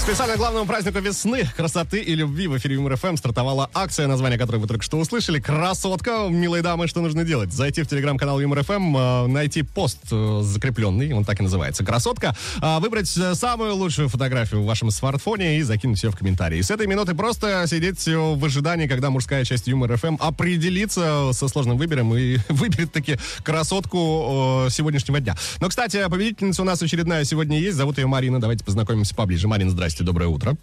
Специально 0.09 0.37
главному 0.37 0.65
празднику 0.65 0.97
весны, 0.97 1.47
красоты 1.55 2.01
и 2.01 2.15
любви 2.15 2.47
в 2.47 2.57
эфире 2.57 2.73
Юмор 2.73 2.95
ФМ 2.95 3.15
стартовала 3.15 3.69
акция, 3.75 4.07
название 4.07 4.39
которой 4.39 4.57
вы 4.57 4.65
только 4.65 4.83
что 4.83 4.97
услышали. 4.97 5.39
Красотка, 5.39 6.25
милые 6.29 6.63
дамы, 6.63 6.87
что 6.87 7.01
нужно 7.01 7.23
делать? 7.23 7.53
Зайти 7.53 7.83
в 7.83 7.87
телеграм-канал 7.87 8.41
Юмор 8.41 8.63
ФМ, 8.63 8.97
э, 8.97 9.27
найти 9.27 9.61
пост 9.61 9.99
э, 10.09 10.39
закрепленный, 10.41 11.13
он 11.13 11.25
так 11.25 11.39
и 11.39 11.43
называется, 11.43 11.85
красотка, 11.85 12.35
э, 12.59 12.79
выбрать 12.79 13.07
самую 13.07 13.75
лучшую 13.75 14.09
фотографию 14.09 14.63
в 14.63 14.65
вашем 14.65 14.89
смартфоне 14.89 15.59
и 15.59 15.61
закинуть 15.61 16.01
ее 16.01 16.09
в 16.09 16.17
комментарии. 16.17 16.59
С 16.59 16.71
этой 16.71 16.87
минуты 16.87 17.13
просто 17.13 17.65
сидеть 17.67 18.03
в 18.07 18.43
ожидании, 18.43 18.87
когда 18.87 19.11
мужская 19.11 19.45
часть 19.45 19.67
Юмор 19.67 19.95
ФМ 19.95 20.17
определится 20.19 21.29
со 21.33 21.47
сложным 21.47 21.77
выбором 21.77 22.17
и 22.17 22.39
выберет 22.49 22.91
таки 22.91 23.19
красотку 23.43 24.65
сегодняшнего 24.71 25.19
дня. 25.19 25.37
Но, 25.61 25.69
кстати, 25.69 26.03
победительница 26.09 26.63
у 26.63 26.65
нас 26.65 26.81
очередная 26.81 27.23
сегодня 27.25 27.59
есть, 27.59 27.77
зовут 27.77 27.99
ее 27.99 28.07
Марина, 28.07 28.41
давайте 28.41 28.65
познакомимся 28.65 29.13
поближе. 29.13 29.47
Марина, 29.47 29.69
здрасте, 29.69 29.98
доброе 30.03 30.27
утро. 30.27 30.55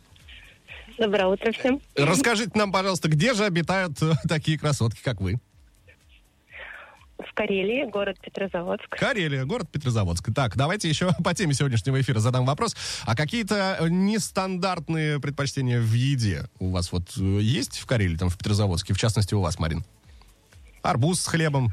Доброе 0.99 1.26
утро 1.26 1.52
всем. 1.52 1.81
Расскажите 1.95 2.52
нам, 2.55 2.73
пожалуйста, 2.73 3.09
где 3.09 3.35
же 3.35 3.45
обитают 3.45 4.00
э, 4.02 4.12
такие 4.28 4.59
красотки, 4.59 5.00
как 5.02 5.21
вы? 5.21 5.38
В 7.19 7.33
Карелии, 7.35 7.90
город 7.90 8.19
Петрозаводск. 8.21 8.88
Карелия, 8.90 9.45
город 9.45 9.69
Петрозаводск. 9.71 10.35
Так, 10.35 10.57
давайте 10.57 10.88
еще 10.88 11.11
по 11.25 11.35
теме 11.35 11.55
сегодняшнего 11.55 12.00
эфира 12.00 12.19
задам 12.19 12.47
вопрос. 12.47 12.76
А 13.05 13.14
какие-то 13.14 13.78
нестандартные 13.88 15.21
предпочтения 15.21 15.81
в 15.81 15.93
еде 15.93 16.45
у 16.59 16.71
вас 16.71 16.93
вот 16.93 17.16
э, 17.19 17.21
есть 17.21 17.78
в 17.78 17.87
Карелии, 17.87 18.16
там 18.16 18.31
в 18.31 18.38
Петрозаводске, 18.38 18.95
в 18.95 18.99
частности 18.99 19.35
у 19.35 19.40
вас, 19.40 19.59
Марин? 19.59 19.85
Арбуз 20.83 21.21
с 21.21 21.26
хлебом, 21.26 21.73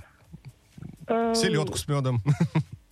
Эм, 1.07 1.35
селедку 1.35 1.77
с 1.77 1.87
медом, 1.87 2.21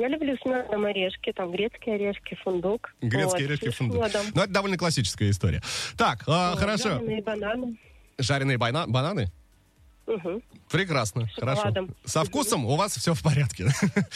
Я 0.00 0.08
люблю 0.08 0.34
с 0.34 0.44
медом 0.46 0.84
орешки, 0.86 1.30
там 1.32 1.50
грецкие 1.52 1.96
орешки, 1.96 2.34
фундук. 2.42 2.94
грецкие 3.02 3.24
Вот, 3.26 3.34
орешки, 3.50 3.68
фундук. 3.68 4.02
медом. 4.02 4.22
Ну, 4.34 4.42
это 4.42 4.50
довольно 4.50 4.78
классическая 4.78 5.28
история. 5.28 5.60
Так, 5.98 6.22
а, 6.26 6.50
Вот, 6.52 6.58
хорошо. 6.58 6.88
жареные 6.94 7.22
бананы. 7.22 7.76
Жареные 8.18 8.56
бана- 8.56 8.86
бананы? 8.86 9.26
Мгм. 10.10 10.42
Прекрасно, 10.70 11.28
хорошо. 11.36 11.72
Со 12.04 12.24
вкусом 12.24 12.64
у 12.64 12.76
вас 12.76 12.96
все 12.96 13.14
в 13.14 13.22
порядке. 13.22 13.68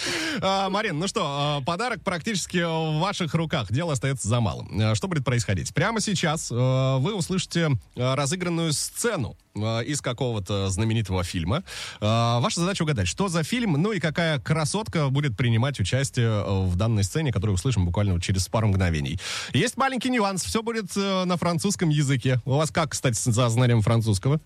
А, 0.40 0.68
Марин, 0.68 0.98
ну 0.98 1.06
что, 1.06 1.22
а, 1.24 1.60
подарок 1.62 2.02
практически 2.02 2.58
в 2.58 2.98
ваших 3.00 3.34
руках. 3.34 3.70
Дело 3.70 3.92
остается 3.92 4.28
за 4.28 4.40
малым. 4.40 4.68
А, 4.80 4.94
Что 4.94 5.06
будет 5.06 5.24
происходить? 5.24 5.72
Прямо 5.72 6.00
сейчас 6.00 6.50
вы 6.50 7.14
услышите 7.14 7.70
разыгранную 7.94 8.72
сцену 8.72 9.36
из 9.54 10.00
какого-то 10.00 10.68
знаменитого 10.68 11.22
фильма. 11.22 11.62
Ваша 12.00 12.60
задача 12.60 12.82
угадать, 12.82 13.06
что 13.06 13.28
за 13.28 13.44
фильм, 13.44 13.74
ну 13.74 13.92
и 13.92 14.00
какая 14.00 14.40
красотка 14.40 15.08
будет 15.10 15.36
принимать 15.36 15.78
участие 15.78 16.42
в 16.64 16.74
данной 16.74 17.04
сцене, 17.04 17.32
которую 17.32 17.54
услышим 17.54 17.86
буквально 17.86 18.20
через 18.20 18.48
пару 18.48 18.66
мгновений. 18.68 19.20
Есть 19.52 19.76
маленький 19.76 20.10
нюанс, 20.10 20.42
все 20.44 20.62
будет 20.62 20.86
а, 20.96 21.24
на 21.24 21.36
французском 21.36 21.88
языке. 21.88 22.40
У 22.44 22.54
вас 22.56 22.70
как, 22.72 22.90
кстати, 22.90 23.16
за 23.30 23.48
знанием 23.48 23.80
французского? 23.80 24.40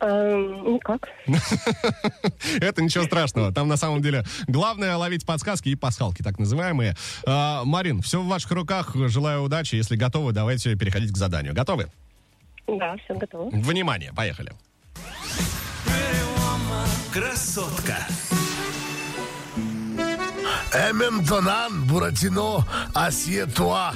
Эм, 0.00 0.74
Никак. 0.74 1.08
Это 2.60 2.82
ничего 2.82 3.04
страшного. 3.04 3.52
Там 3.52 3.68
на 3.68 3.76
самом 3.76 4.02
деле 4.02 4.24
главное 4.46 4.96
ловить 4.96 5.24
подсказки 5.24 5.70
и 5.70 5.74
пасхалки, 5.74 6.22
так 6.22 6.38
называемые. 6.38 6.96
А, 7.26 7.64
Марин, 7.64 8.02
все 8.02 8.20
в 8.20 8.26
ваших 8.26 8.50
руках. 8.50 8.92
Желаю 8.94 9.42
удачи. 9.42 9.74
Если 9.74 9.96
готовы, 9.96 10.32
давайте 10.32 10.74
переходить 10.76 11.12
к 11.12 11.16
заданию. 11.16 11.54
Готовы? 11.54 11.88
Да, 12.66 12.96
все 13.04 13.14
готово. 13.14 13.48
Внимание, 13.50 14.12
поехали. 14.12 14.52
Красотка. 17.12 17.96
Et 20.76 20.92
maintenant, 20.92 21.70
Buratino, 21.86 22.62
assieds-toi. 22.94 23.92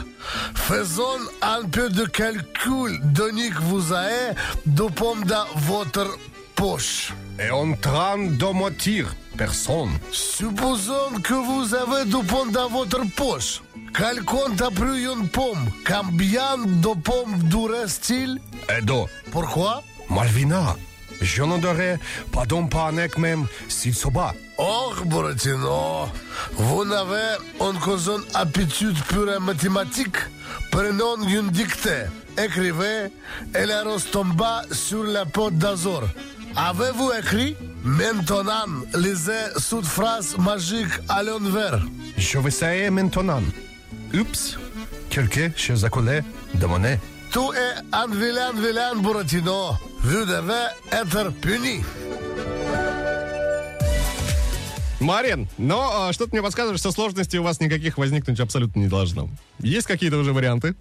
Faisons 0.55 1.21
un 1.43 1.65
peu 1.69 1.91
de 1.91 2.07
calcul. 2.07 2.99
Donnez 3.03 3.51
que 3.51 3.61
vous 3.63 3.93
avez 3.93 4.35
de 4.65 4.85
pommes 4.85 5.25
dans 5.25 5.45
votre 5.57 6.17
poche. 6.55 7.13
Et 7.39 7.51
en 7.51 7.75
train 7.75 8.19
de 8.19 8.47
mentir, 8.47 9.15
personne. 9.37 9.91
Supposons 10.11 11.21
que 11.23 11.35
vous 11.35 11.75
avez 11.75 12.05
de 12.07 12.17
pommes 12.27 12.53
dans 12.53 12.69
votre 12.69 13.03
poche. 13.15 13.61
Quel 13.95 14.23
compte 14.25 14.63
a 14.63 14.71
pris 14.71 15.05
une 15.05 15.29
pomme? 15.29 15.67
Combien 15.87 16.57
de 16.57 16.95
pommes 17.03 17.37
durent-il? 17.43 18.41
Edo, 18.69 19.09
Pourquoi? 19.33 19.83
Malvina, 20.09 20.77
je 21.21 21.43
n'aurais 21.43 21.99
pas 22.33 22.47
d'empanek 22.47 23.19
même 23.19 23.47
s'il 23.69 23.95
se 23.95 24.09
bat. 24.09 24.35
Oh, 24.59 24.93
Buratino, 25.07 26.09
vous 26.53 26.85
n'avez 26.85 27.37
aucune 27.59 28.23
aptitude 28.35 29.03
pour 29.05 29.25
la 29.25 29.41
mathématique. 29.41 30.17
Prenons 30.71 31.23
une 31.27 31.51
dictée. 31.51 32.05
Écrivez 32.39 33.09
et 33.55 33.67
la 33.67 33.85
tomba 34.13 34.63
sur 34.71 35.05
la 35.05 35.25
porte 35.27 35.55
d'Azur. 35.55 36.03
Avez-vous 36.57 37.13
écrit? 37.19 37.57
Maintenant, 37.83 38.67
lisez 38.95 39.49
cette 39.57 39.87
phrase 39.87 40.37
magique 40.39 40.93
à 41.09 41.23
l'envers. 41.23 41.81
Je 42.17 42.39
vais 42.39 42.49
essayer 42.49 42.91
maintenant. 42.91 43.43
Oups, 44.13 44.59
quelqu'un 45.09 45.51
chez 45.57 45.85
accolé 45.85 46.21
de 46.55 46.67
monnaie. 46.67 46.99
Tout 47.33 47.53
est 47.55 47.97
un 47.97 48.07
vilain, 48.09 48.53
vilain, 48.55 48.97
Buratino. 48.97 49.77
Vous 50.03 50.25
devez 50.25 50.69
être 50.93 51.33
puni. 51.41 51.85
Марин, 55.01 55.49
но 55.57 56.09
а, 56.09 56.13
что-то 56.13 56.33
мне 56.33 56.43
подсказывает, 56.43 56.79
что 56.79 56.91
сложностей 56.93 57.39
у 57.39 57.43
вас 57.43 57.59
никаких 57.61 57.97
возникнуть 57.97 58.39
абсолютно 58.39 58.81
не 58.81 58.89
должно. 58.89 59.29
Есть 59.59 59.87
какие-то 59.87 60.19
уже 60.19 60.33
варианты? 60.33 60.75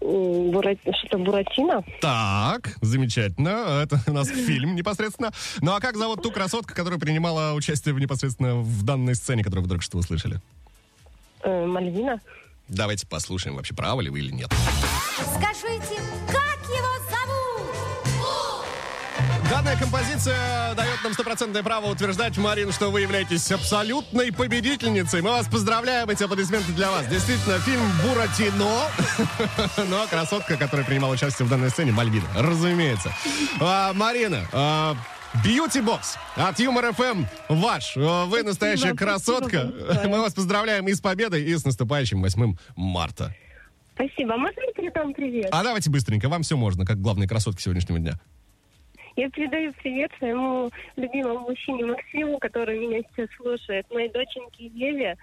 Бура- 0.00 0.76
Что-то 0.98 1.18
Буратино? 1.18 1.84
Так, 2.00 2.76
замечательно. 2.80 3.82
Это 3.82 4.00
у 4.06 4.12
нас 4.12 4.28
фильм 4.28 4.74
непосредственно. 4.74 5.32
Ну 5.60 5.72
а 5.74 5.80
как 5.80 5.96
зовут 5.96 6.22
ту 6.22 6.30
красотку, 6.32 6.74
которая 6.74 6.98
принимала 6.98 7.52
участие 7.54 7.94
в 7.94 8.00
непосредственно 8.00 8.56
в 8.56 8.82
данной 8.84 9.14
сцене, 9.14 9.42
которую 9.44 9.64
вы 9.64 9.68
только 9.68 9.84
что 9.84 9.98
услышали? 9.98 10.40
Э, 11.42 11.66
Мальвина? 11.66 12.20
Давайте 12.68 13.06
послушаем, 13.06 13.56
вообще 13.56 13.74
правы 13.74 14.04
ли 14.04 14.10
вы 14.10 14.20
или 14.20 14.30
нет. 14.32 14.50
Скажите, 15.58 16.00
как 16.28 16.58
его 16.68 16.86
зовут? 17.10 17.74
Данная 19.50 19.76
композиция 19.76 20.74
дает 20.74 21.02
нам 21.02 21.12
стопроцентное 21.14 21.64
право 21.64 21.86
утверждать, 21.86 22.36
Марин, 22.38 22.70
что 22.70 22.90
вы 22.90 23.00
являетесь 23.00 23.50
абсолютной 23.50 24.32
победительницей. 24.32 25.20
Мы 25.20 25.30
вас 25.30 25.48
поздравляем, 25.48 26.08
эти 26.10 26.22
аплодисменты 26.22 26.70
для 26.72 26.90
вас. 26.92 27.06
Действительно, 27.08 27.58
фильм 27.58 27.82
«Буратино». 28.04 28.82
А 30.00 30.06
красотка, 30.08 30.56
которая 30.56 30.86
принимала 30.86 31.14
участие 31.14 31.46
в 31.46 31.50
данной 31.50 31.70
сцене, 31.70 31.90
Мальвина, 31.90 32.28
разумеется. 32.36 33.12
А, 33.60 33.92
Марина, 33.94 34.46
а, 34.52 34.96
Бьюти 35.42 35.80
Бокс 35.80 36.16
от 36.36 36.58
Юмор 36.60 36.92
ФМ 36.92 37.24
ваш. 37.48 37.94
А, 37.96 38.26
Вы 38.26 38.44
настоящая 38.44 38.94
Спасибо, 38.94 38.98
красотка. 38.98 39.72
Мы 40.04 40.20
вас 40.20 40.34
поздравляем 40.34 40.86
и 40.86 40.94
с 40.94 41.00
победой, 41.00 41.42
и 41.42 41.56
с 41.56 41.64
наступающим 41.64 42.22
8 42.22 42.56
марта. 42.76 43.34
Спасибо. 43.98 44.34
А 44.34 44.38
Можно 44.38 44.60
я 44.60 44.72
передам 44.72 45.12
привет? 45.12 45.48
А 45.50 45.64
давайте 45.64 45.90
быстренько, 45.90 46.28
вам 46.28 46.42
все 46.42 46.56
можно, 46.56 46.86
как 46.86 47.00
главные 47.00 47.28
красотки 47.28 47.60
сегодняшнего 47.60 47.98
дня. 47.98 48.20
Я 49.18 49.28
передаю 49.30 49.72
привет 49.82 50.12
своему 50.16 50.70
любимому 50.94 51.40
мужчине 51.40 51.86
Максиму, 51.86 52.38
который 52.38 52.78
меня 52.78 53.00
сейчас 53.10 53.28
слушает, 53.36 53.84
моей 53.90 54.08
доченьке 54.12 54.66
Еве. 54.66 55.16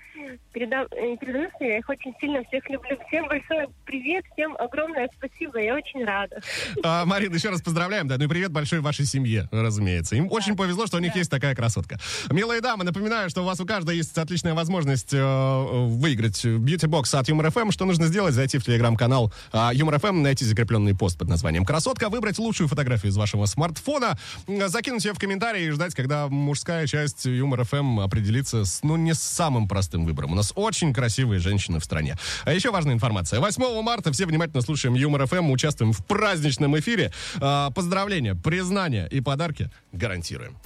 Передам, 0.52 0.86
э, 0.92 1.16
передаю, 1.16 1.48
я 1.62 1.78
их 1.78 1.88
очень 1.88 2.14
сильно 2.20 2.44
всех 2.44 2.70
люблю. 2.70 2.98
Всем 3.08 3.26
большой 3.30 3.68
привет, 3.86 4.26
всем 4.34 4.54
огромное 4.60 5.10
спасибо, 5.16 5.62
я 5.62 5.76
очень 5.76 6.04
рада. 6.04 6.42
А, 6.84 7.06
Марина, 7.06 7.36
еще 7.36 7.48
раз 7.48 7.62
поздравляем, 7.62 8.10
да, 8.10 8.18
ну 8.18 8.26
и 8.26 8.28
привет 8.28 8.52
большой 8.52 8.82
вашей 8.82 9.06
семье, 9.06 9.48
разумеется. 9.50 10.18
Им 10.18 10.30
очень 10.30 10.58
повезло, 10.58 10.88
что 10.88 10.98
у 10.98 11.00
них 11.00 11.16
есть 11.16 11.32
такая 11.32 11.56
красотка. 11.56 11.98
Милые 12.30 12.60
дамы, 12.60 12.84
напоминаю, 12.84 13.30
что 13.30 13.44
у 13.44 13.46
вас 13.46 13.62
у 13.62 13.66
каждой 13.66 13.96
есть 13.96 14.18
отличная 14.18 14.56
возможность 14.56 15.14
э, 15.14 15.24
выиграть 15.24 16.44
beauty 16.44 16.90
box 16.90 17.14
от 17.14 17.30
Юмор 17.30 17.50
ФМ. 17.50 17.72
Что 17.72 17.86
нужно 17.86 18.08
сделать? 18.08 18.34
Зайти 18.34 18.58
в 18.58 18.66
телеграм-канал 18.66 19.32
э, 19.54 19.70
Юмор 19.72 20.00
ФМ, 20.00 20.22
найти 20.22 20.44
закрепленный 20.44 20.98
пост 20.98 21.18
под 21.18 21.30
названием 21.30 21.64
«Красотка», 21.64 22.10
выбрать 22.10 22.40
лучшую 22.40 22.68
фотографию 22.68 23.10
из 23.10 23.16
вашего 23.16 23.46
смартфона, 23.46 23.85
э, 23.88 24.68
закинуть 24.68 25.06
ее 25.06 25.14
в 25.14 25.20
комментарии 25.20 25.66
и 25.66 25.72
ждать, 25.72 25.96
когда 25.96 26.28
мужская 26.28 26.88
часть 26.88 27.26
Юмор 27.26 27.64
ФМ 27.64 28.00
определится 28.00 28.66
с, 28.66 28.84
ну, 28.84 28.96
не 28.96 29.14
с 29.14 29.22
самым 29.22 29.68
простым 29.68 30.06
выбором. 30.06 30.34
У 30.34 30.36
нас 30.36 30.52
очень 30.56 30.94
красивые 30.94 31.40
женщины 31.40 31.80
в 31.80 31.84
стране. 31.84 32.18
А 32.44 32.54
еще 32.54 32.72
важная 32.72 32.94
информация. 32.94 33.40
8 33.40 33.82
марта 33.82 34.12
все 34.12 34.26
внимательно 34.26 34.62
слушаем 34.62 34.96
Юмор 34.96 35.26
ФМ, 35.26 35.52
участвуем 35.52 35.94
в 35.94 36.06
праздничном 36.06 36.78
эфире. 36.80 37.12
А, 37.40 37.72
Поздравления, 37.72 38.36
признания 38.36 39.08
и 39.08 39.22
подарки 39.22 39.70
гарантируем. 39.92 40.58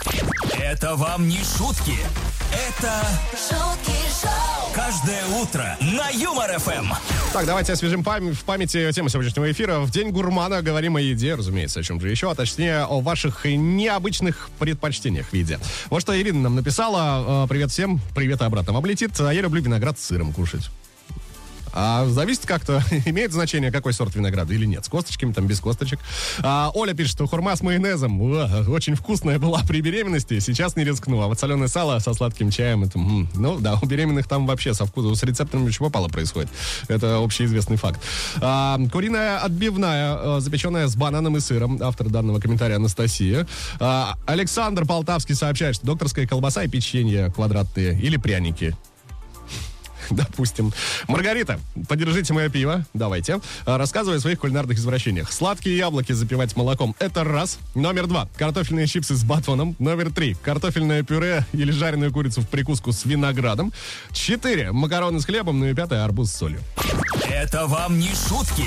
Это 0.60 0.96
вам 0.96 1.28
не 1.28 1.40
шутки. 1.40 1.98
Это 2.52 3.02
шутки 3.32 4.00
шоу, 4.22 4.74
Каждое 4.74 5.26
утро 5.28 5.78
на 5.82 6.10
Юмор 6.10 6.58
ФМ. 6.60 6.94
Так, 7.32 7.46
давайте 7.46 7.74
освежим 7.74 8.02
пам- 8.02 8.34
в 8.34 8.44
памяти 8.44 8.92
тему 8.92 9.10
сегодняшнего 9.10 9.52
эфира. 9.52 9.80
В 9.80 9.92
День 9.92 10.10
гурмана 10.10 10.62
говорим 10.62 10.96
о 10.96 11.02
еде, 11.02 11.36
разумеется, 11.36 11.80
о 11.80 11.84
чем 11.84 12.02
же 12.02 12.10
еще, 12.10 12.32
а 12.32 12.36
точнее 12.36 12.84
о 12.84 13.00
ваших 13.10 13.46
необычных 13.46 14.52
предпочтениях 14.60 15.30
в 15.30 15.34
еде. 15.34 15.60
Вот 15.90 16.02
что 16.02 16.16
Ирина 16.20 16.42
нам 16.42 16.56
написала. 16.56 17.46
Э, 17.46 17.48
Привет 17.50 17.72
всем, 17.72 18.00
привет 18.14 18.44
обратно 18.44 18.72
вам 18.72 18.86
летит. 18.86 19.20
А 19.20 19.34
я 19.34 19.42
люблю 19.42 19.64
виноград 19.64 19.98
с 19.98 20.04
сыром 20.06 20.32
кушать. 20.32 20.70
А 21.74 22.06
зависит 22.08 22.46
как-то, 22.46 22.84
имеет 23.06 23.32
значение, 23.32 23.72
какой 23.72 23.94
сорт 23.94 24.16
винограда 24.16 24.54
или 24.54 24.66
нет. 24.66 24.86
С 24.86 24.90
косточками, 24.90 25.34
там, 25.34 25.48
без 25.48 25.60
косточек. 25.60 26.00
А, 26.40 26.72
Оля 26.74 26.94
пишет, 26.94 27.14
что 27.14 27.28
хурма 27.28 27.56
с 27.56 27.62
майонезом 27.62 28.22
уа, 28.22 28.66
очень 28.68 28.96
вкусная 28.96 29.40
была 29.40 29.62
при 29.68 29.82
беременности, 29.82 30.40
сейчас 30.40 30.76
не 30.76 30.84
рискну. 30.84 31.22
А 31.22 31.28
вот 31.28 31.40
соленое 31.40 31.68
сало 31.68 32.00
со 32.00 32.14
сладким 32.14 32.52
чаем, 32.52 32.84
это, 32.84 32.98
м, 33.00 33.30
ну 33.36 33.60
да, 33.60 33.78
у 33.82 33.86
беременных 33.86 34.28
там 34.28 34.46
вообще 34.48 34.74
со 34.74 34.86
вкусом, 34.86 35.16
с 35.16 35.24
рецептами 35.24 35.70
чего 35.72 35.88
попало 35.88 36.08
происходит. 36.08 36.50
Это 36.88 37.18
общеизвестный 37.18 37.78
факт. 37.78 38.02
А, 38.42 38.80
куриная 38.92 39.40
отбивная, 39.40 40.18
э, 40.18 40.40
запеченная 40.40 40.88
с 40.88 40.96
бананом 40.96 41.38
и 41.38 41.40
сыром. 41.40 41.80
Автор 41.82 42.10
данного 42.10 42.40
комментария 42.40 42.76
Анастасия. 42.78 43.48
А, 43.80 44.16
Александр 44.26 44.86
Полтавский 44.86 45.36
сообщает, 45.36 45.76
что 45.76 45.86
докторская 45.86 46.28
колбаса 46.28 46.64
и 46.64 46.68
печенье 46.68 47.32
квадратные 47.32 48.00
или 48.00 48.18
пряники. 48.18 48.76
Допустим. 50.16 50.74
Маргарита, 51.08 51.60
подержите 51.88 52.34
мое 52.34 52.50
пиво. 52.50 52.86
Давайте. 52.94 53.40
А, 53.66 53.78
Рассказывай 53.78 54.18
о 54.18 54.20
своих 54.20 54.40
кулинарных 54.40 54.78
извращениях. 54.78 55.32
Сладкие 55.32 55.78
яблоки 55.78 56.14
запивать 56.14 56.56
молоком. 56.56 56.96
Это 57.00 57.24
раз. 57.24 57.60
Номер 57.76 58.08
два. 58.08 58.28
Картофельные 58.38 58.88
чипсы 58.88 59.16
с 59.16 59.24
батоном. 59.24 59.76
Номер 59.80 60.12
три. 60.12 60.36
Картофельное 60.36 61.04
пюре 61.04 61.46
или 61.54 61.72
жареную 61.72 62.12
курицу 62.12 62.42
в 62.42 62.48
прикуску 62.48 62.92
с 62.92 63.06
виноградом. 63.06 63.72
Четыре. 64.12 64.72
Макароны 64.72 65.20
с 65.20 65.26
хлебом. 65.26 65.60
Ну 65.60 65.68
и 65.68 65.74
пятое. 65.74 66.04
Арбуз 66.04 66.32
с 66.32 66.36
солью. 66.36 66.62
Это 67.30 67.68
вам 67.68 68.00
не 68.00 68.10
шутки. 68.10 68.66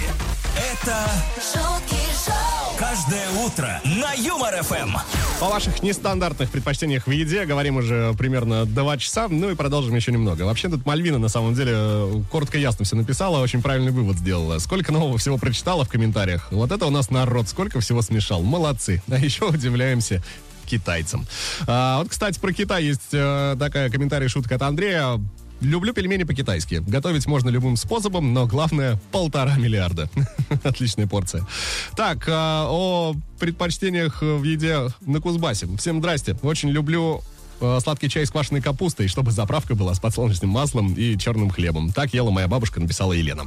Это 0.57 1.11
шутки 1.37 2.12
каждое 2.83 3.31
утро 3.47 3.81
на 3.85 4.13
Юмор 4.13 4.61
ФМ. 4.61 4.97
О 5.41 5.49
ваших 5.49 5.85
нестандартных 5.85 6.51
предпочтениях 6.51 7.07
в 7.07 7.13
еде 7.13 7.45
говорим 7.45 7.77
уже 7.77 8.13
примерно 8.19 8.67
два 8.67 8.99
часа, 8.99 9.29
ну 9.29 9.51
и 9.51 9.55
продолжим 9.55 9.95
еще 9.95 10.11
немного. 10.11 10.43
Вообще 10.43 10.69
тут 10.69 10.85
Мальвина 10.85 11.19
на 11.19 11.29
самом 11.29 11.55
деле 11.55 11.71
э, 11.75 12.23
коротко 12.33 12.59
ясно 12.59 12.85
все 12.85 12.97
написала, 12.97 13.39
очень 13.39 13.63
правильный 13.63 13.93
вывод 13.93 14.17
сделала. 14.17 14.59
Сколько 14.59 14.91
нового 14.91 15.17
всего 15.17 15.39
прочитала 15.39 15.85
в 15.85 15.89
комментариях. 15.91 16.49
Вот 16.51 16.73
это 16.73 16.85
у 16.87 16.91
нас 16.91 17.09
народ, 17.09 17.47
сколько 17.49 17.79
всего 17.79 18.03
смешал. 18.03 18.43
Молодцы. 18.43 19.01
А 19.09 19.17
еще 19.17 19.45
удивляемся 19.47 20.21
китайцам. 20.67 21.25
А, 21.69 22.01
вот, 22.01 22.09
кстати, 22.09 22.41
про 22.41 22.53
Китай 22.53 22.83
есть 22.83 23.13
э, 23.13 23.55
такая 23.61 23.91
комментарий, 23.91 24.27
шутка 24.27 24.57
от 24.57 24.63
Андрея. 24.63 25.21
Люблю 25.63 25.93
пельмени 25.93 26.25
по-китайски. 26.25 26.83
Готовить 26.87 27.27
можно 27.27 27.49
любым 27.49 27.77
способом, 27.77 28.35
но 28.35 28.47
главное 28.47 28.99
полтора 29.13 29.57
миллиарда. 29.57 30.09
Отличная 30.65 31.07
порция. 31.07 31.47
Так, 31.97 32.25
а, 32.29 32.67
о 32.69 33.15
предпочтениях 33.39 34.23
в 34.23 34.43
еде 34.43 34.89
на 35.03 35.21
Кузбассе. 35.21 35.69
Всем 35.79 36.01
здрасте. 36.01 36.37
Очень 36.43 36.71
люблю 36.71 37.23
э, 37.61 37.79
сладкий 37.81 38.09
чай 38.09 38.27
с 38.27 38.31
квашеной 38.31 38.61
капустой, 38.61 39.07
чтобы 39.07 39.31
заправка 39.31 39.75
была 39.75 39.95
с 39.95 40.01
подсолнечным 40.01 40.51
маслом 40.51 40.95
и 40.95 41.17
черным 41.17 41.51
хлебом. 41.51 41.93
Так 41.93 42.13
ела 42.13 42.31
моя 42.31 42.49
бабушка, 42.49 42.81
написала 42.81 43.13
Елена. 43.13 43.45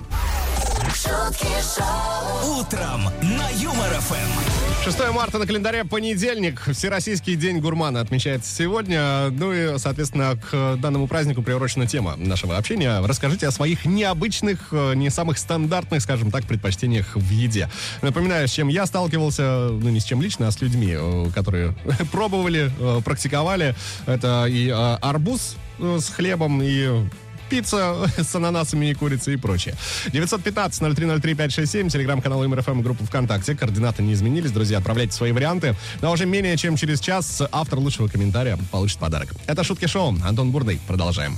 Утром 2.58 3.04
на 3.22 3.50
Юмор 3.60 4.00
ФМ. 4.00 4.55
6 4.86 5.00
марта 5.14 5.40
на 5.40 5.48
календаре 5.48 5.84
понедельник. 5.84 6.62
Всероссийский 6.72 7.36
день 7.36 7.58
гурмана 7.58 8.02
отмечается 8.02 8.56
сегодня. 8.56 9.32
Ну 9.32 9.52
и, 9.52 9.80
соответственно, 9.80 10.38
к 10.38 10.76
данному 10.76 11.08
празднику 11.08 11.42
приурочена 11.42 11.88
тема 11.88 12.16
нашего 12.18 12.56
общения. 12.56 13.02
Расскажите 13.04 13.48
о 13.48 13.52
своих 13.52 13.86
необычных, 13.86 14.68
э, 14.74 14.94
не 14.94 15.10
самых 15.10 15.40
стандартных, 15.40 16.04
скажем 16.04 16.30
так, 16.30 16.46
предпочтениях 16.46 17.16
в 17.16 17.32
еде. 17.32 17.68
Напоминаю, 18.04 18.48
с 18.48 18.52
чем 18.52 18.68
я 18.68 18.86
сталкивался, 18.86 19.70
ну 19.72 19.90
не 19.90 20.00
с 20.00 20.04
чем 20.04 20.22
лично, 20.22 20.50
а 20.50 20.52
с 20.52 20.62
людьми, 20.62 20.94
э, 20.96 21.32
которые 21.34 21.74
пробовали, 22.12 22.72
э, 22.80 23.02
практиковали. 23.04 23.74
Это 24.06 24.46
и 24.48 24.68
э, 24.68 24.74
арбуз 25.02 25.56
э, 25.80 25.98
с 26.00 26.10
хлебом, 26.10 26.62
и 26.62 27.08
пицца 27.50 28.10
с 28.18 28.36
ананасами 28.36 28.88
и 28.88 28.94
курицей 28.94 29.36
и 29.36 29.38
прочее. 29.38 29.76
915-0303-567, 30.08 31.90
телеграм-канал 31.90 32.48
МРФМ, 32.48 32.82
группа 32.82 33.06
ВКонтакте. 33.06 33.56
Координаты 33.56 34.04
не 34.04 34.14
изменились, 34.14 34.52
друзья. 34.52 34.78
Отправляйте 34.78 35.14
свои 35.14 35.32
варианты. 35.32 35.76
Но 36.02 36.12
уже 36.12 36.26
менее 36.26 36.58
чем 36.58 36.76
через 36.76 37.00
час 37.00 37.42
автор 37.52 37.80
лучшего 37.80 38.08
комментария 38.08 38.58
получит 38.72 39.00
подарок. 39.00 39.30
Это 39.48 39.64
Шутки 39.64 39.88
Шоу. 39.88 40.16
Антон 40.24 40.52
Бурный. 40.52 40.80
Продолжаем. 40.88 41.38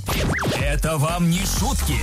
Это 0.60 0.96
вам 0.96 1.30
не 1.30 1.40
шутки. 1.40 1.96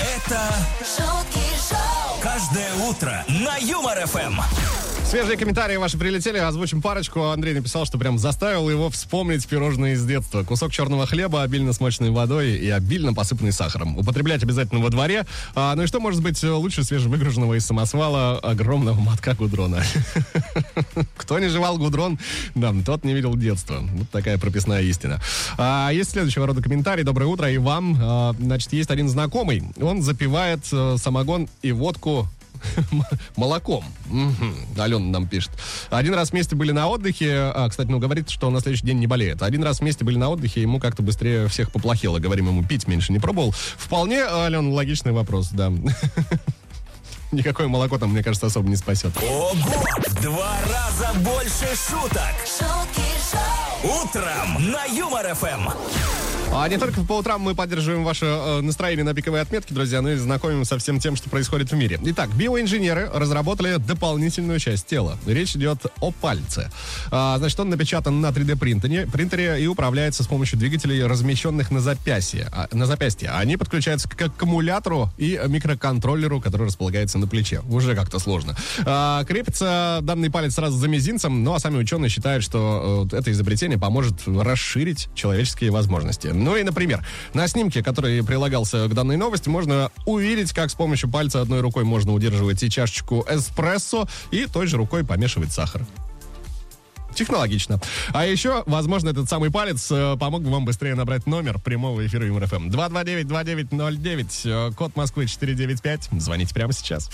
Это 0.00 0.40
шутки 0.80 1.40
шоу, 1.68 2.20
каждое 2.20 2.74
утро 2.88 3.24
на 3.28 3.56
Юмор 3.56 4.06
ФМ. 4.06 4.83
Свежие 5.14 5.36
комментарии 5.36 5.76
ваши 5.76 5.96
прилетели, 5.96 6.38
озвучим 6.38 6.82
парочку. 6.82 7.30
Андрей 7.30 7.54
написал, 7.54 7.86
что 7.86 7.98
прям 7.98 8.18
заставил 8.18 8.68
его 8.68 8.90
вспомнить 8.90 9.46
пирожные 9.46 9.94
из 9.94 10.04
детства. 10.04 10.42
Кусок 10.42 10.72
черного 10.72 11.06
хлеба, 11.06 11.44
обильно 11.44 11.72
смоченный 11.72 12.10
водой 12.10 12.54
и 12.56 12.68
обильно 12.68 13.14
посыпанный 13.14 13.52
сахаром. 13.52 13.96
Употреблять 13.96 14.42
обязательно 14.42 14.80
во 14.80 14.90
дворе. 14.90 15.24
А, 15.54 15.76
ну 15.76 15.84
и 15.84 15.86
что 15.86 16.00
может 16.00 16.20
быть 16.20 16.42
лучше 16.42 16.82
свежевыгруженного 16.82 17.54
из 17.54 17.64
самосвала 17.64 18.40
огромного 18.40 18.98
мотка 18.98 19.36
гудрона? 19.36 19.84
Кто 21.16 21.38
не 21.38 21.46
жевал 21.46 21.78
гудрон, 21.78 22.18
да, 22.56 22.74
тот 22.84 23.04
не 23.04 23.14
видел 23.14 23.36
детства. 23.36 23.84
Вот 23.92 24.10
такая 24.10 24.36
прописная 24.36 24.82
истина. 24.82 25.20
А, 25.56 25.90
есть 25.92 26.10
следующего 26.10 26.48
рода 26.48 26.60
комментарий. 26.60 27.04
Доброе 27.04 27.26
утро 27.26 27.48
и 27.48 27.58
вам. 27.58 27.96
А, 28.02 28.34
значит, 28.36 28.72
есть 28.72 28.90
один 28.90 29.08
знакомый. 29.08 29.62
Он 29.80 30.02
запивает 30.02 30.66
э, 30.72 30.96
самогон 30.98 31.48
и 31.62 31.70
водку 31.70 32.28
молоком. 33.36 33.84
Мгм. 34.06 34.54
Алена 34.78 35.00
нам 35.00 35.26
пишет. 35.26 35.50
Один 35.90 36.14
раз 36.14 36.30
вместе 36.30 36.56
были 36.56 36.72
на 36.72 36.88
отдыхе. 36.88 37.52
А, 37.54 37.68
кстати, 37.68 37.88
ну, 37.88 37.98
говорит, 37.98 38.30
что 38.30 38.50
на 38.50 38.60
следующий 38.60 38.86
день 38.86 38.98
не 38.98 39.06
болеет. 39.06 39.42
Один 39.42 39.62
раз 39.62 39.80
вместе 39.80 40.04
были 40.04 40.18
на 40.18 40.30
отдыхе, 40.30 40.62
ему 40.62 40.80
как-то 40.80 41.02
быстрее 41.02 41.48
всех 41.48 41.70
поплохело. 41.70 42.18
Говорим 42.18 42.48
ему, 42.48 42.64
пить 42.64 42.86
меньше 42.86 43.12
не 43.12 43.18
пробовал. 43.18 43.52
Вполне, 43.52 44.24
Алена, 44.24 44.70
логичный 44.70 45.12
вопрос, 45.12 45.48
да. 45.50 45.72
Никакое 47.32 47.66
молоко 47.66 47.98
там, 47.98 48.10
мне 48.10 48.22
кажется, 48.22 48.46
особо 48.46 48.68
не 48.68 48.76
спасет. 48.76 49.12
Ого! 49.16 49.54
В 49.54 50.22
два 50.22 50.56
раза 50.62 51.18
больше 51.18 51.66
шуток. 51.88 52.34
шутки 52.46 53.02
шоу, 53.30 54.02
Утром 54.02 54.70
на 54.70 54.84
Юмор 54.84 55.34
ФМ. 55.34 56.23
А 56.56 56.68
не 56.68 56.78
только 56.78 57.00
по 57.00 57.18
утрам 57.18 57.40
мы 57.40 57.56
поддерживаем 57.56 58.04
ваше 58.04 58.26
э, 58.26 58.60
настроение 58.60 59.02
на 59.04 59.12
пиковые 59.12 59.42
отметки, 59.42 59.72
друзья, 59.72 60.00
но 60.02 60.12
и 60.12 60.14
знакомим 60.14 60.64
со 60.64 60.78
всем 60.78 61.00
тем, 61.00 61.16
что 61.16 61.28
происходит 61.28 61.72
в 61.72 61.74
мире. 61.74 61.98
Итак, 62.00 62.30
биоинженеры 62.32 63.10
разработали 63.12 63.76
дополнительную 63.78 64.60
часть 64.60 64.86
тела. 64.86 65.18
Речь 65.26 65.56
идет 65.56 65.84
о 65.98 66.12
пальце. 66.12 66.70
А, 67.10 67.38
значит, 67.38 67.58
он 67.58 67.70
напечатан 67.70 68.20
на 68.20 68.28
3D 68.28 68.56
принтере, 68.56 69.04
принтере 69.08 69.60
и 69.64 69.66
управляется 69.66 70.22
с 70.22 70.28
помощью 70.28 70.56
двигателей, 70.56 71.04
размещенных 71.04 71.72
на 71.72 71.80
запястье. 71.80 72.48
А, 72.52 72.68
на 72.70 72.86
запястье. 72.86 73.30
Они 73.30 73.56
подключаются 73.56 74.08
к 74.08 74.22
аккумулятору 74.22 75.10
и 75.18 75.40
микроконтроллеру, 75.48 76.40
который 76.40 76.68
располагается 76.68 77.18
на 77.18 77.26
плече. 77.26 77.62
Уже 77.68 77.96
как-то 77.96 78.20
сложно. 78.20 78.56
А, 78.86 79.24
крепится 79.24 79.98
данный 80.02 80.30
палец 80.30 80.54
сразу 80.54 80.78
за 80.78 80.86
мизинцем, 80.86 81.42
ну 81.42 81.52
а 81.52 81.58
сами 81.58 81.78
ученые 81.78 82.10
считают, 82.10 82.44
что 82.44 83.08
э, 83.10 83.16
это 83.16 83.32
изобретение 83.32 83.76
поможет 83.76 84.22
расширить 84.28 85.08
человеческие 85.16 85.72
возможности. 85.72 86.28
Ну 86.44 86.56
и, 86.56 86.62
например, 86.62 87.02
на 87.32 87.48
снимке, 87.48 87.82
который 87.82 88.22
прилагался 88.22 88.86
к 88.86 88.92
данной 88.92 89.16
новости, 89.16 89.48
можно 89.48 89.90
увидеть, 90.04 90.52
как 90.52 90.70
с 90.70 90.74
помощью 90.74 91.10
пальца 91.10 91.40
одной 91.40 91.62
рукой 91.62 91.84
можно 91.84 92.12
удерживать 92.12 92.62
и 92.62 92.68
чашечку 92.68 93.24
эспрессо, 93.26 94.06
и 94.30 94.44
той 94.44 94.66
же 94.66 94.76
рукой 94.76 95.04
помешивать 95.04 95.52
сахар. 95.52 95.86
Технологично. 97.14 97.80
А 98.12 98.26
еще, 98.26 98.62
возможно, 98.66 99.08
этот 99.08 99.30
самый 99.30 99.50
палец 99.50 99.90
э, 99.90 100.18
помог 100.18 100.42
бы 100.42 100.50
вам 100.50 100.66
быстрее 100.66 100.94
набрать 100.94 101.26
номер 101.26 101.58
прямого 101.60 102.06
эфира 102.06 102.26
Юмор 102.26 102.46
ФМ. 102.46 102.68
229-2909, 102.68 104.40
э, 104.44 104.70
код 104.74 104.94
Москвы 104.96 105.26
495. 105.26 106.10
Звоните 106.18 106.52
прямо 106.52 106.74
сейчас. 106.74 107.08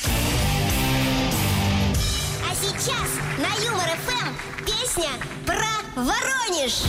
А 2.48 2.54
сейчас 2.54 3.10
на 3.38 3.54
Юмор 3.64 3.90
ФМ 4.06 4.34
песня 4.64 5.10
про 5.46 5.68
Воронеж. 5.94 6.82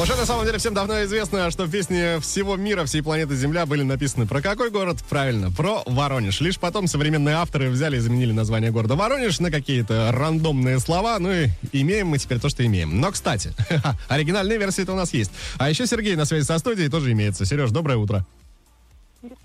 Уже 0.00 0.14
на 0.14 0.26
самом 0.26 0.46
деле 0.46 0.58
всем 0.58 0.74
давно 0.74 1.02
известно, 1.02 1.50
что 1.50 1.66
песни 1.66 2.20
всего 2.20 2.54
мира, 2.54 2.84
всей 2.84 3.02
планеты 3.02 3.34
Земля 3.34 3.66
были 3.66 3.82
написаны 3.82 4.28
про 4.28 4.40
какой 4.40 4.70
город? 4.70 4.98
Правильно, 5.08 5.50
про 5.50 5.82
Воронеж. 5.86 6.40
Лишь 6.40 6.56
потом 6.56 6.86
современные 6.86 7.34
авторы 7.34 7.68
взяли 7.68 7.96
и 7.96 7.98
заменили 7.98 8.30
название 8.30 8.70
города 8.70 8.94
Воронеж 8.94 9.40
на 9.40 9.50
какие-то 9.50 10.10
рандомные 10.12 10.78
слова, 10.78 11.18
ну 11.18 11.32
и 11.32 11.48
имеем 11.72 12.06
мы 12.06 12.18
теперь 12.18 12.38
то, 12.38 12.48
что 12.48 12.64
имеем. 12.64 13.00
Но, 13.00 13.10
кстати, 13.10 13.52
оригинальная 14.08 14.56
версия-то 14.56 14.92
у 14.92 14.96
нас 14.96 15.12
есть. 15.12 15.32
А 15.58 15.68
еще 15.68 15.84
Сергей 15.84 16.14
на 16.14 16.26
связи 16.26 16.44
со 16.44 16.58
студией 16.58 16.88
тоже 16.88 17.10
имеется. 17.10 17.44
Сереж, 17.44 17.70
доброе 17.70 17.98
утро. 17.98 18.24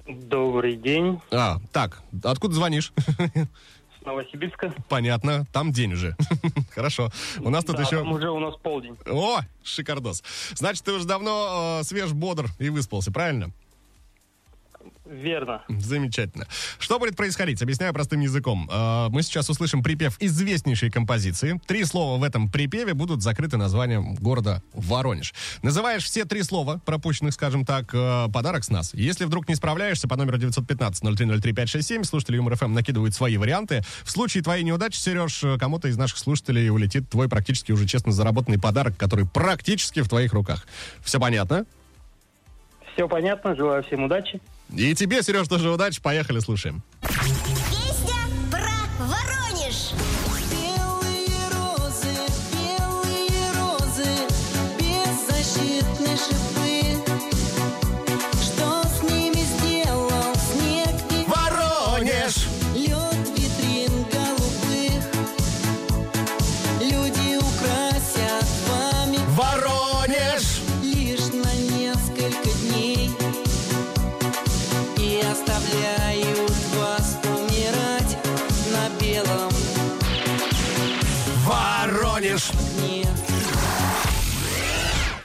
Добрый 0.07 0.75
день. 0.75 1.19
А, 1.31 1.57
так, 1.71 2.03
откуда 2.23 2.53
звонишь? 2.53 2.93
Новосибирска. 4.05 4.73
Понятно, 4.89 5.45
там 5.51 5.71
день 5.71 5.93
уже. 5.93 6.15
Хорошо. 6.71 7.09
У 7.39 7.49
нас 7.49 7.63
тут 7.65 7.75
Да, 7.77 7.83
еще... 7.83 7.99
там 7.99 8.11
уже 8.11 8.29
у 8.29 8.39
нас 8.39 8.55
полдень. 8.61 8.97
О, 9.05 9.39
шикардос. 9.63 10.23
Значит, 10.55 10.83
ты 10.83 10.91
уже 10.93 11.05
давно 11.05 11.79
э, 11.81 11.83
свеж, 11.83 12.11
бодр 12.11 12.47
и 12.59 12.69
выспался, 12.69 13.11
правильно? 13.11 13.51
Верно. 15.05 15.63
Замечательно. 15.67 16.47
Что 16.79 16.97
будет 16.97 17.15
происходить? 17.15 17.61
Объясняю 17.61 17.93
простым 17.93 18.21
языком. 18.21 18.69
Э, 18.71 19.09
Мы 19.09 19.21
сейчас 19.21 19.49
услышим 19.49 19.83
припев 19.83 20.17
известнейшей 20.19 20.89
композиции. 20.89 21.59
Три 21.67 21.83
слова 21.83 22.17
в 22.19 22.23
этом 22.23 22.49
припеве 22.49 22.93
будут 22.93 23.21
закрыты 23.21 23.57
названием 23.57 24.15
города 24.15 24.63
Воронеж. 24.73 25.33
Называешь 25.61 26.03
все 26.03 26.25
три 26.25 26.41
слова, 26.43 26.81
пропущенных, 26.85 27.33
скажем 27.33 27.65
так, 27.65 27.93
э, 27.93 28.27
подарок 28.33 28.63
с 28.63 28.69
нас. 28.69 28.93
Если 28.93 29.25
вдруг 29.25 29.47
не 29.49 29.55
справляешься, 29.55 30.07
по 30.07 30.15
номеру 30.15 30.37
915-0303-567 30.37 32.03
слушатели 32.03 32.37
Юмор 32.37 32.55
ФМ 32.55 32.73
накидывают 32.73 33.13
свои 33.13 33.37
варианты. 33.37 33.81
В 34.03 34.11
случае 34.11 34.43
твоей 34.43 34.63
неудачи, 34.63 34.97
Сереж, 34.97 35.43
э, 35.43 35.57
кому-то 35.57 35.87
из 35.89 35.97
наших 35.97 36.17
слушателей 36.17 36.69
улетит 36.69 37.09
твой 37.09 37.29
практически 37.29 37.71
уже 37.71 37.85
честно 37.85 38.11
заработанный 38.11 38.59
подарок, 38.59 38.97
который 38.97 39.25
практически 39.25 40.01
в 40.01 40.09
твоих 40.09 40.33
руках. 40.33 40.65
Все 41.01 41.19
понятно? 41.19 41.65
Все 42.93 43.07
понятно, 43.07 43.55
желаю 43.55 43.83
всем 43.83 44.03
удачи. 44.03 44.39
И 44.69 44.93
тебе, 44.95 45.21
Сереж, 45.23 45.47
тоже 45.47 45.69
удачи. 45.69 46.01
Поехали, 46.01 46.39
слушаем. 46.39 46.83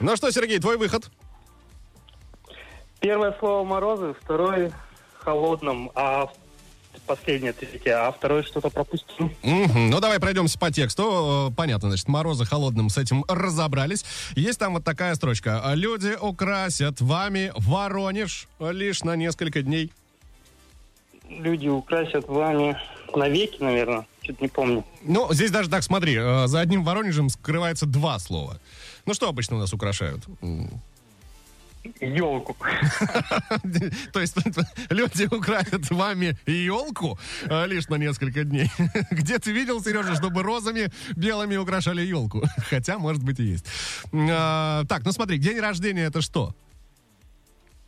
Ну 0.00 0.16
что, 0.16 0.30
Сергей, 0.30 0.58
твой 0.58 0.76
выход. 0.76 1.10
Первое 3.00 3.34
слово 3.38 3.64
морозы, 3.64 4.14
второе 4.20 4.72
холодным, 5.18 5.90
а 5.94 6.28
последнее 7.06 7.52
третье, 7.52 8.06
а 8.06 8.12
второе 8.12 8.42
что-то 8.42 8.70
пропустил. 8.70 9.30
Мгм. 9.42 9.90
Ну, 9.90 10.00
давай 10.00 10.20
пройдемся 10.20 10.58
по 10.58 10.70
тексту. 10.70 11.52
Понятно, 11.56 11.88
значит, 11.88 12.08
морозы 12.08 12.44
холодным 12.44 12.90
с 12.90 12.98
этим 12.98 13.24
разобрались. 13.28 14.04
Есть 14.36 14.58
там 14.58 14.74
вот 14.74 14.84
такая 14.84 15.14
строчка. 15.14 15.62
Люди 15.74 16.16
украсят 16.20 17.00
вами 17.00 17.52
Воронеж 17.56 18.48
лишь 18.60 19.02
на 19.04 19.16
несколько 19.16 19.62
дней. 19.62 19.92
Люди 21.28 21.68
украсят 21.68 22.28
вами 22.28 22.76
навеки, 23.14 23.62
наверное. 23.62 24.06
Что-то 24.22 24.42
не 24.42 24.48
помню. 24.48 24.84
Ну, 25.02 25.32
здесь 25.32 25.50
даже 25.50 25.70
так, 25.70 25.82
смотри, 25.82 26.14
э, 26.14 26.46
за 26.46 26.60
одним 26.60 26.84
Воронежем 26.84 27.28
скрывается 27.28 27.86
два 27.86 28.18
слова. 28.18 28.58
Ну, 29.08 29.14
что 29.14 29.26
обычно 29.26 29.56
у 29.56 29.58
нас 29.58 29.72
украшают? 29.72 30.22
Елку. 32.00 32.54
То 34.12 34.20
есть 34.20 34.36
люди 34.90 35.34
украсят 35.34 35.90
вами 35.90 36.36
елку 36.46 37.18
э, 37.44 37.66
лишь 37.66 37.88
на 37.88 37.94
несколько 37.94 38.44
дней. 38.44 38.70
Где 39.10 39.38
ты 39.38 39.50
видел, 39.52 39.82
Сережа, 39.82 40.14
чтобы 40.14 40.42
розами 40.42 40.90
белыми 41.16 41.56
украшали 41.56 42.02
елку? 42.02 42.42
Хотя, 42.70 42.98
может 42.98 43.22
быть, 43.22 43.40
и 43.40 43.44
есть. 43.44 43.64
А, 44.12 44.84
Так, 44.84 45.06
ну 45.06 45.12
смотри, 45.12 45.38
день 45.38 45.58
рождения 45.58 46.04
это 46.10 46.20
что? 46.20 46.54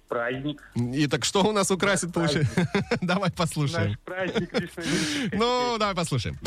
Праздник. 0.09 0.63
И 0.75 1.07
так 1.07 1.27
что 1.27 1.45
у 1.45 1.53
нас 1.53 1.71
украсит, 1.71 2.15
получается? 2.15 2.67
Давай 3.03 3.31
послушаем. 3.31 3.91
Наш 3.91 3.99
праздник 3.99 4.73
Ну, 5.35 5.77
давай 5.79 5.95
послушаем. 5.95 6.39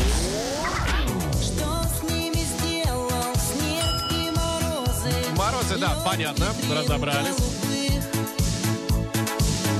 Морозы, 5.74 5.78
да, 5.80 5.96
понятно, 6.06 6.48
разобрались. 6.72 7.36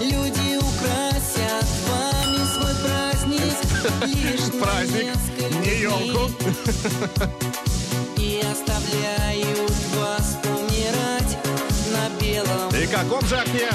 Люди 0.02 0.58
украсят 0.58 1.66
вами 1.88 2.42
свой 2.54 2.76
праздник 2.84 3.54
Праздник, 4.62 5.08
не 5.64 5.82
елку. 5.82 6.32
И 8.18 8.42
оставляют 8.52 9.72
вас 9.96 10.38
умирать 10.44 11.38
на 11.92 12.10
белом 12.22 12.70
И 12.76 12.88
каком 12.88 13.26
же 13.28 13.38
окне? 13.38 13.70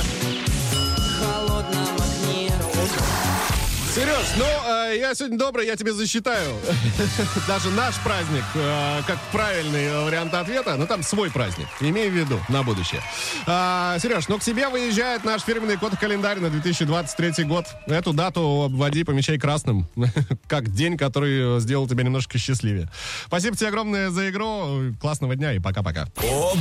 Сереж, 3.94 4.27
ну, 4.37 4.44
э, 4.44 4.98
я 4.98 5.14
сегодня 5.14 5.38
добрый, 5.38 5.66
я 5.66 5.74
тебе 5.74 5.92
засчитаю. 5.92 6.55
Даже 7.48 7.70
наш 7.70 7.96
праздник, 7.96 8.44
э, 8.55 9.01
как 9.07 9.18
правильный 9.33 9.85
э, 9.87 10.05
вариант 10.05 10.35
ответа, 10.35 10.77
но 10.77 10.87
там 10.87 11.03
свой 11.03 11.31
праздник. 11.31 11.66
Имей 11.81 12.11
в 12.11 12.12
виду 12.12 12.38
на 12.51 12.62
будущее. 12.62 13.01
А, 13.46 13.98
Сереж, 13.98 14.29
ну 14.29 14.38
к 14.38 14.42
себе 14.42 14.68
выезжает 14.68 15.24
наш 15.24 15.42
фирменный 15.42 15.79
код-календарь 15.79 16.38
на 16.38 16.51
2023 16.51 17.44
год. 17.44 17.64
Эту 17.87 18.12
дату 18.12 18.64
обводи, 18.66 19.05
помечай 19.05 19.38
красным, 19.38 19.88
как 20.46 20.70
день, 20.70 20.98
который 20.98 21.57
э, 21.57 21.61
сделал 21.61 21.88
тебя 21.88 22.05
немножко 22.05 22.37
счастливее. 22.37 22.90
Спасибо 23.27 23.57
тебе 23.57 23.68
огромное 23.68 24.11
за 24.11 24.29
игру. 24.29 24.94
Классного 25.01 25.35
дня 25.35 25.55
и 25.55 25.61
пока-пока. 25.61 26.09
Ого! 26.18 26.55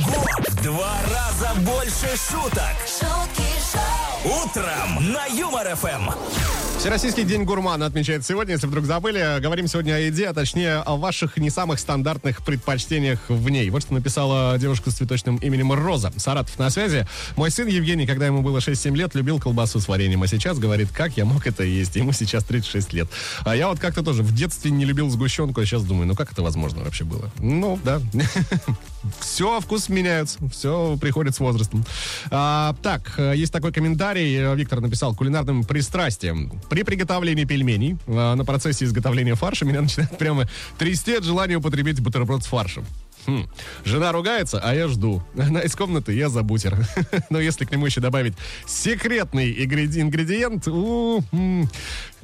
В 0.48 0.62
два 0.62 0.96
раза 1.12 1.54
больше 1.60 2.08
шуток. 2.30 2.74
шутки 2.86 3.48
шоу, 3.70 4.44
Утром 4.44 5.12
на 5.12 5.26
Юмор 5.26 5.76
ФМ. 5.76 6.67
Всероссийский 6.78 7.24
день 7.24 7.42
гурмана 7.42 7.86
отмечает 7.86 8.24
сегодня. 8.24 8.54
Если 8.54 8.68
вдруг 8.68 8.84
забыли, 8.84 9.40
говорим 9.40 9.66
сегодня 9.66 9.94
о 9.94 9.98
еде, 9.98 10.28
а 10.28 10.32
точнее 10.32 10.76
о 10.76 10.94
ваших 10.96 11.36
не 11.36 11.50
самых 11.50 11.80
стандартных 11.80 12.44
предпочтениях 12.44 13.18
в 13.28 13.48
ней. 13.50 13.68
Вот 13.70 13.82
что 13.82 13.94
написала 13.94 14.56
девушка 14.58 14.92
с 14.92 14.94
цветочным 14.94 15.38
именем 15.38 15.72
Роза. 15.72 16.12
Саратов 16.16 16.56
на 16.56 16.70
связи. 16.70 17.04
Мой 17.34 17.50
сын 17.50 17.66
Евгений, 17.66 18.06
когда 18.06 18.26
ему 18.26 18.42
было 18.42 18.58
6-7 18.58 18.94
лет, 18.94 19.16
любил 19.16 19.40
колбасу 19.40 19.80
с 19.80 19.88
вареньем, 19.88 20.22
а 20.22 20.28
сейчас 20.28 20.60
говорит, 20.60 20.90
как 20.92 21.16
я 21.16 21.24
мог 21.24 21.48
это 21.48 21.64
есть. 21.64 21.96
Ему 21.96 22.12
сейчас 22.12 22.44
36 22.44 22.92
лет. 22.92 23.08
А 23.44 23.56
я 23.56 23.68
вот 23.68 23.80
как-то 23.80 24.04
тоже 24.04 24.22
в 24.22 24.32
детстве 24.32 24.70
не 24.70 24.84
любил 24.84 25.10
сгущенку, 25.10 25.60
а 25.60 25.66
сейчас 25.66 25.82
думаю, 25.82 26.06
ну 26.06 26.14
как 26.14 26.30
это 26.30 26.42
возможно 26.42 26.84
вообще 26.84 27.02
было? 27.02 27.28
Ну, 27.40 27.80
да. 27.82 28.00
Все, 29.20 29.60
вкус 29.60 29.88
меняются, 29.88 30.38
все 30.48 30.96
приходит 31.00 31.34
с 31.34 31.40
возрастом. 31.40 31.84
А, 32.30 32.74
так, 32.82 33.14
э, 33.18 33.34
есть 33.36 33.52
такой 33.52 33.72
комментарий, 33.72 34.36
э, 34.36 34.54
Виктор 34.56 34.80
написал, 34.80 35.14
кулинарным 35.14 35.64
пристрастием. 35.64 36.52
При 36.68 36.82
приготовлении 36.82 37.44
пельменей 37.44 37.96
э, 38.06 38.34
на 38.34 38.44
процессе 38.44 38.84
изготовления 38.84 39.34
фарша 39.34 39.64
меня 39.64 39.82
начинает 39.82 40.16
прямо 40.18 40.48
трясти 40.78 41.14
от 41.14 41.24
желания 41.24 41.56
употребить 41.56 42.00
бутерброд 42.00 42.42
с 42.42 42.46
фаршем. 42.46 42.84
Хм. 43.26 43.46
Жена 43.84 44.12
ругается, 44.12 44.60
а 44.62 44.74
я 44.74 44.88
жду. 44.88 45.22
Она 45.38 45.60
из 45.60 45.74
комнаты, 45.74 46.12
я 46.12 46.28
за 46.28 46.42
бутер. 46.42 46.76
Но 47.30 47.40
если 47.40 47.64
к 47.64 47.70
нему 47.70 47.86
еще 47.86 48.00
добавить 48.00 48.34
секретный 48.66 49.52
ингреди- 49.52 50.00
ингредиент, 50.00 50.64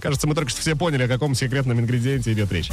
кажется, 0.00 0.26
мы 0.26 0.34
только 0.34 0.50
что 0.50 0.60
все 0.60 0.74
поняли, 0.74 1.04
о 1.04 1.08
каком 1.08 1.34
секретном 1.34 1.78
ингредиенте 1.80 2.32
идет 2.32 2.50
речь. 2.52 2.70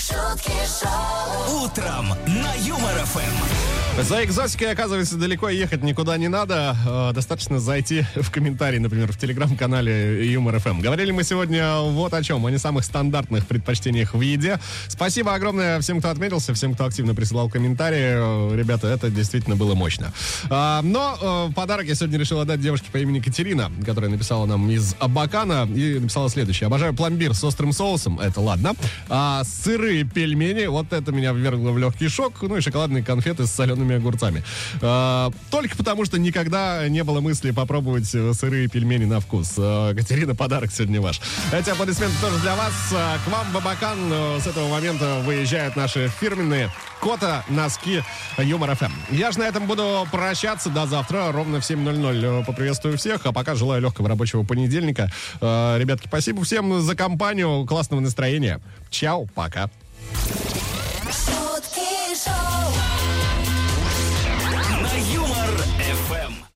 Шутки 0.00 0.52
шоу, 0.80 1.64
Утром 1.64 2.14
на 2.26 2.54
Юмор 2.54 3.04
ФМ. 3.04 3.77
За 4.02 4.24
экзотикой, 4.24 4.70
оказывается, 4.72 5.16
далеко 5.16 5.48
ехать 5.48 5.82
никуда 5.82 6.16
не 6.16 6.28
надо. 6.28 6.76
Э, 6.86 7.12
Достаточно 7.12 7.58
зайти 7.58 8.04
в 8.14 8.30
комментарии, 8.30 8.78
например, 8.78 9.10
в 9.12 9.18
телеграм-канале 9.18 10.30
Юмор 10.32 10.60
ФМ. 10.60 10.80
Говорили 10.80 11.10
мы 11.10 11.24
сегодня 11.24 11.80
вот 11.80 12.14
о 12.14 12.22
чем, 12.22 12.46
о 12.46 12.50
не 12.50 12.58
самых 12.58 12.84
стандартных 12.84 13.46
предпочтениях 13.46 14.14
в 14.14 14.20
еде. 14.20 14.60
Спасибо 14.86 15.34
огромное 15.34 15.80
всем, 15.80 15.98
кто 15.98 16.10
отметился, 16.10 16.54
всем, 16.54 16.74
кто 16.74 16.84
активно 16.84 17.14
присылал 17.14 17.50
комментарии. 17.50 18.54
Ребята, 18.56 18.86
это 18.86 19.10
действительно 19.10 19.56
было 19.56 19.74
мощно. 19.74 20.12
А, 20.48 20.80
Но 20.82 21.48
э, 21.50 21.54
подарок 21.54 21.86
я 21.86 21.94
сегодня 21.96 22.18
решил 22.18 22.38
отдать 22.38 22.60
девушке 22.60 22.86
по 22.92 22.98
имени 22.98 23.18
Катерина, 23.18 23.70
которая 23.84 24.10
написала 24.10 24.46
нам 24.46 24.70
из 24.70 24.94
Абакана 25.00 25.68
и 25.74 25.98
написала 25.98 26.30
следующее. 26.30 26.68
Обожаю 26.68 26.94
пломбир 26.94 27.34
с 27.34 27.42
острым 27.42 27.72
соусом, 27.72 28.20
это 28.20 28.40
ладно. 28.40 28.74
А 29.08 29.42
сырые 29.44 30.04
пельмени, 30.04 30.66
вот 30.66 30.92
это 30.92 31.10
меня 31.10 31.32
ввергло 31.32 31.72
в 31.72 31.78
легкий 31.78 32.08
шок. 32.08 32.34
Ну 32.42 32.56
и 32.56 32.60
шоколадные 32.60 33.02
конфеты 33.02 33.46
с 33.46 33.50
солеными 33.50 33.87
тушеными 33.88 33.96
огурцами. 33.96 34.42
А, 34.80 35.30
только 35.50 35.76
потому, 35.76 36.04
что 36.04 36.18
никогда 36.18 36.88
не 36.88 37.02
было 37.04 37.20
мысли 37.20 37.50
попробовать 37.50 38.14
э, 38.14 38.32
сырые 38.34 38.68
пельмени 38.68 39.04
на 39.04 39.20
вкус. 39.20 39.54
А, 39.58 39.94
Катерина, 39.94 40.34
подарок 40.34 40.70
сегодня 40.72 41.00
ваш. 41.00 41.20
Эти 41.52 41.70
аплодисменты 41.70 42.14
тоже 42.20 42.38
для 42.38 42.54
вас. 42.54 42.72
А, 42.92 43.18
К 43.24 43.28
вам, 43.30 43.46
Бабакан, 43.52 43.98
э, 44.10 44.40
с 44.40 44.46
этого 44.46 44.68
момента 44.68 45.20
выезжают 45.24 45.76
наши 45.76 46.10
фирменные 46.20 46.70
кота 47.00 47.44
носки 47.48 48.02
Юмор 48.38 48.74
ФМ. 48.74 48.92
Я 49.10 49.30
же 49.32 49.38
на 49.38 49.44
этом 49.44 49.66
буду 49.66 50.06
прощаться 50.10 50.68
до 50.68 50.86
завтра. 50.86 51.32
Ровно 51.32 51.60
в 51.60 51.64
7.00 51.64 52.44
поприветствую 52.44 52.98
всех. 52.98 53.24
А 53.24 53.32
пока 53.32 53.54
желаю 53.54 53.82
легкого 53.82 54.08
рабочего 54.08 54.44
понедельника. 54.44 55.10
Э, 55.40 55.76
Ребятки, 55.78 56.06
спасибо 56.08 56.44
всем 56.44 56.80
за 56.82 56.94
компанию. 56.94 57.64
Классного 57.66 58.00
настроения. 58.00 58.60
Чао, 58.90 59.26
пока. 59.34 59.70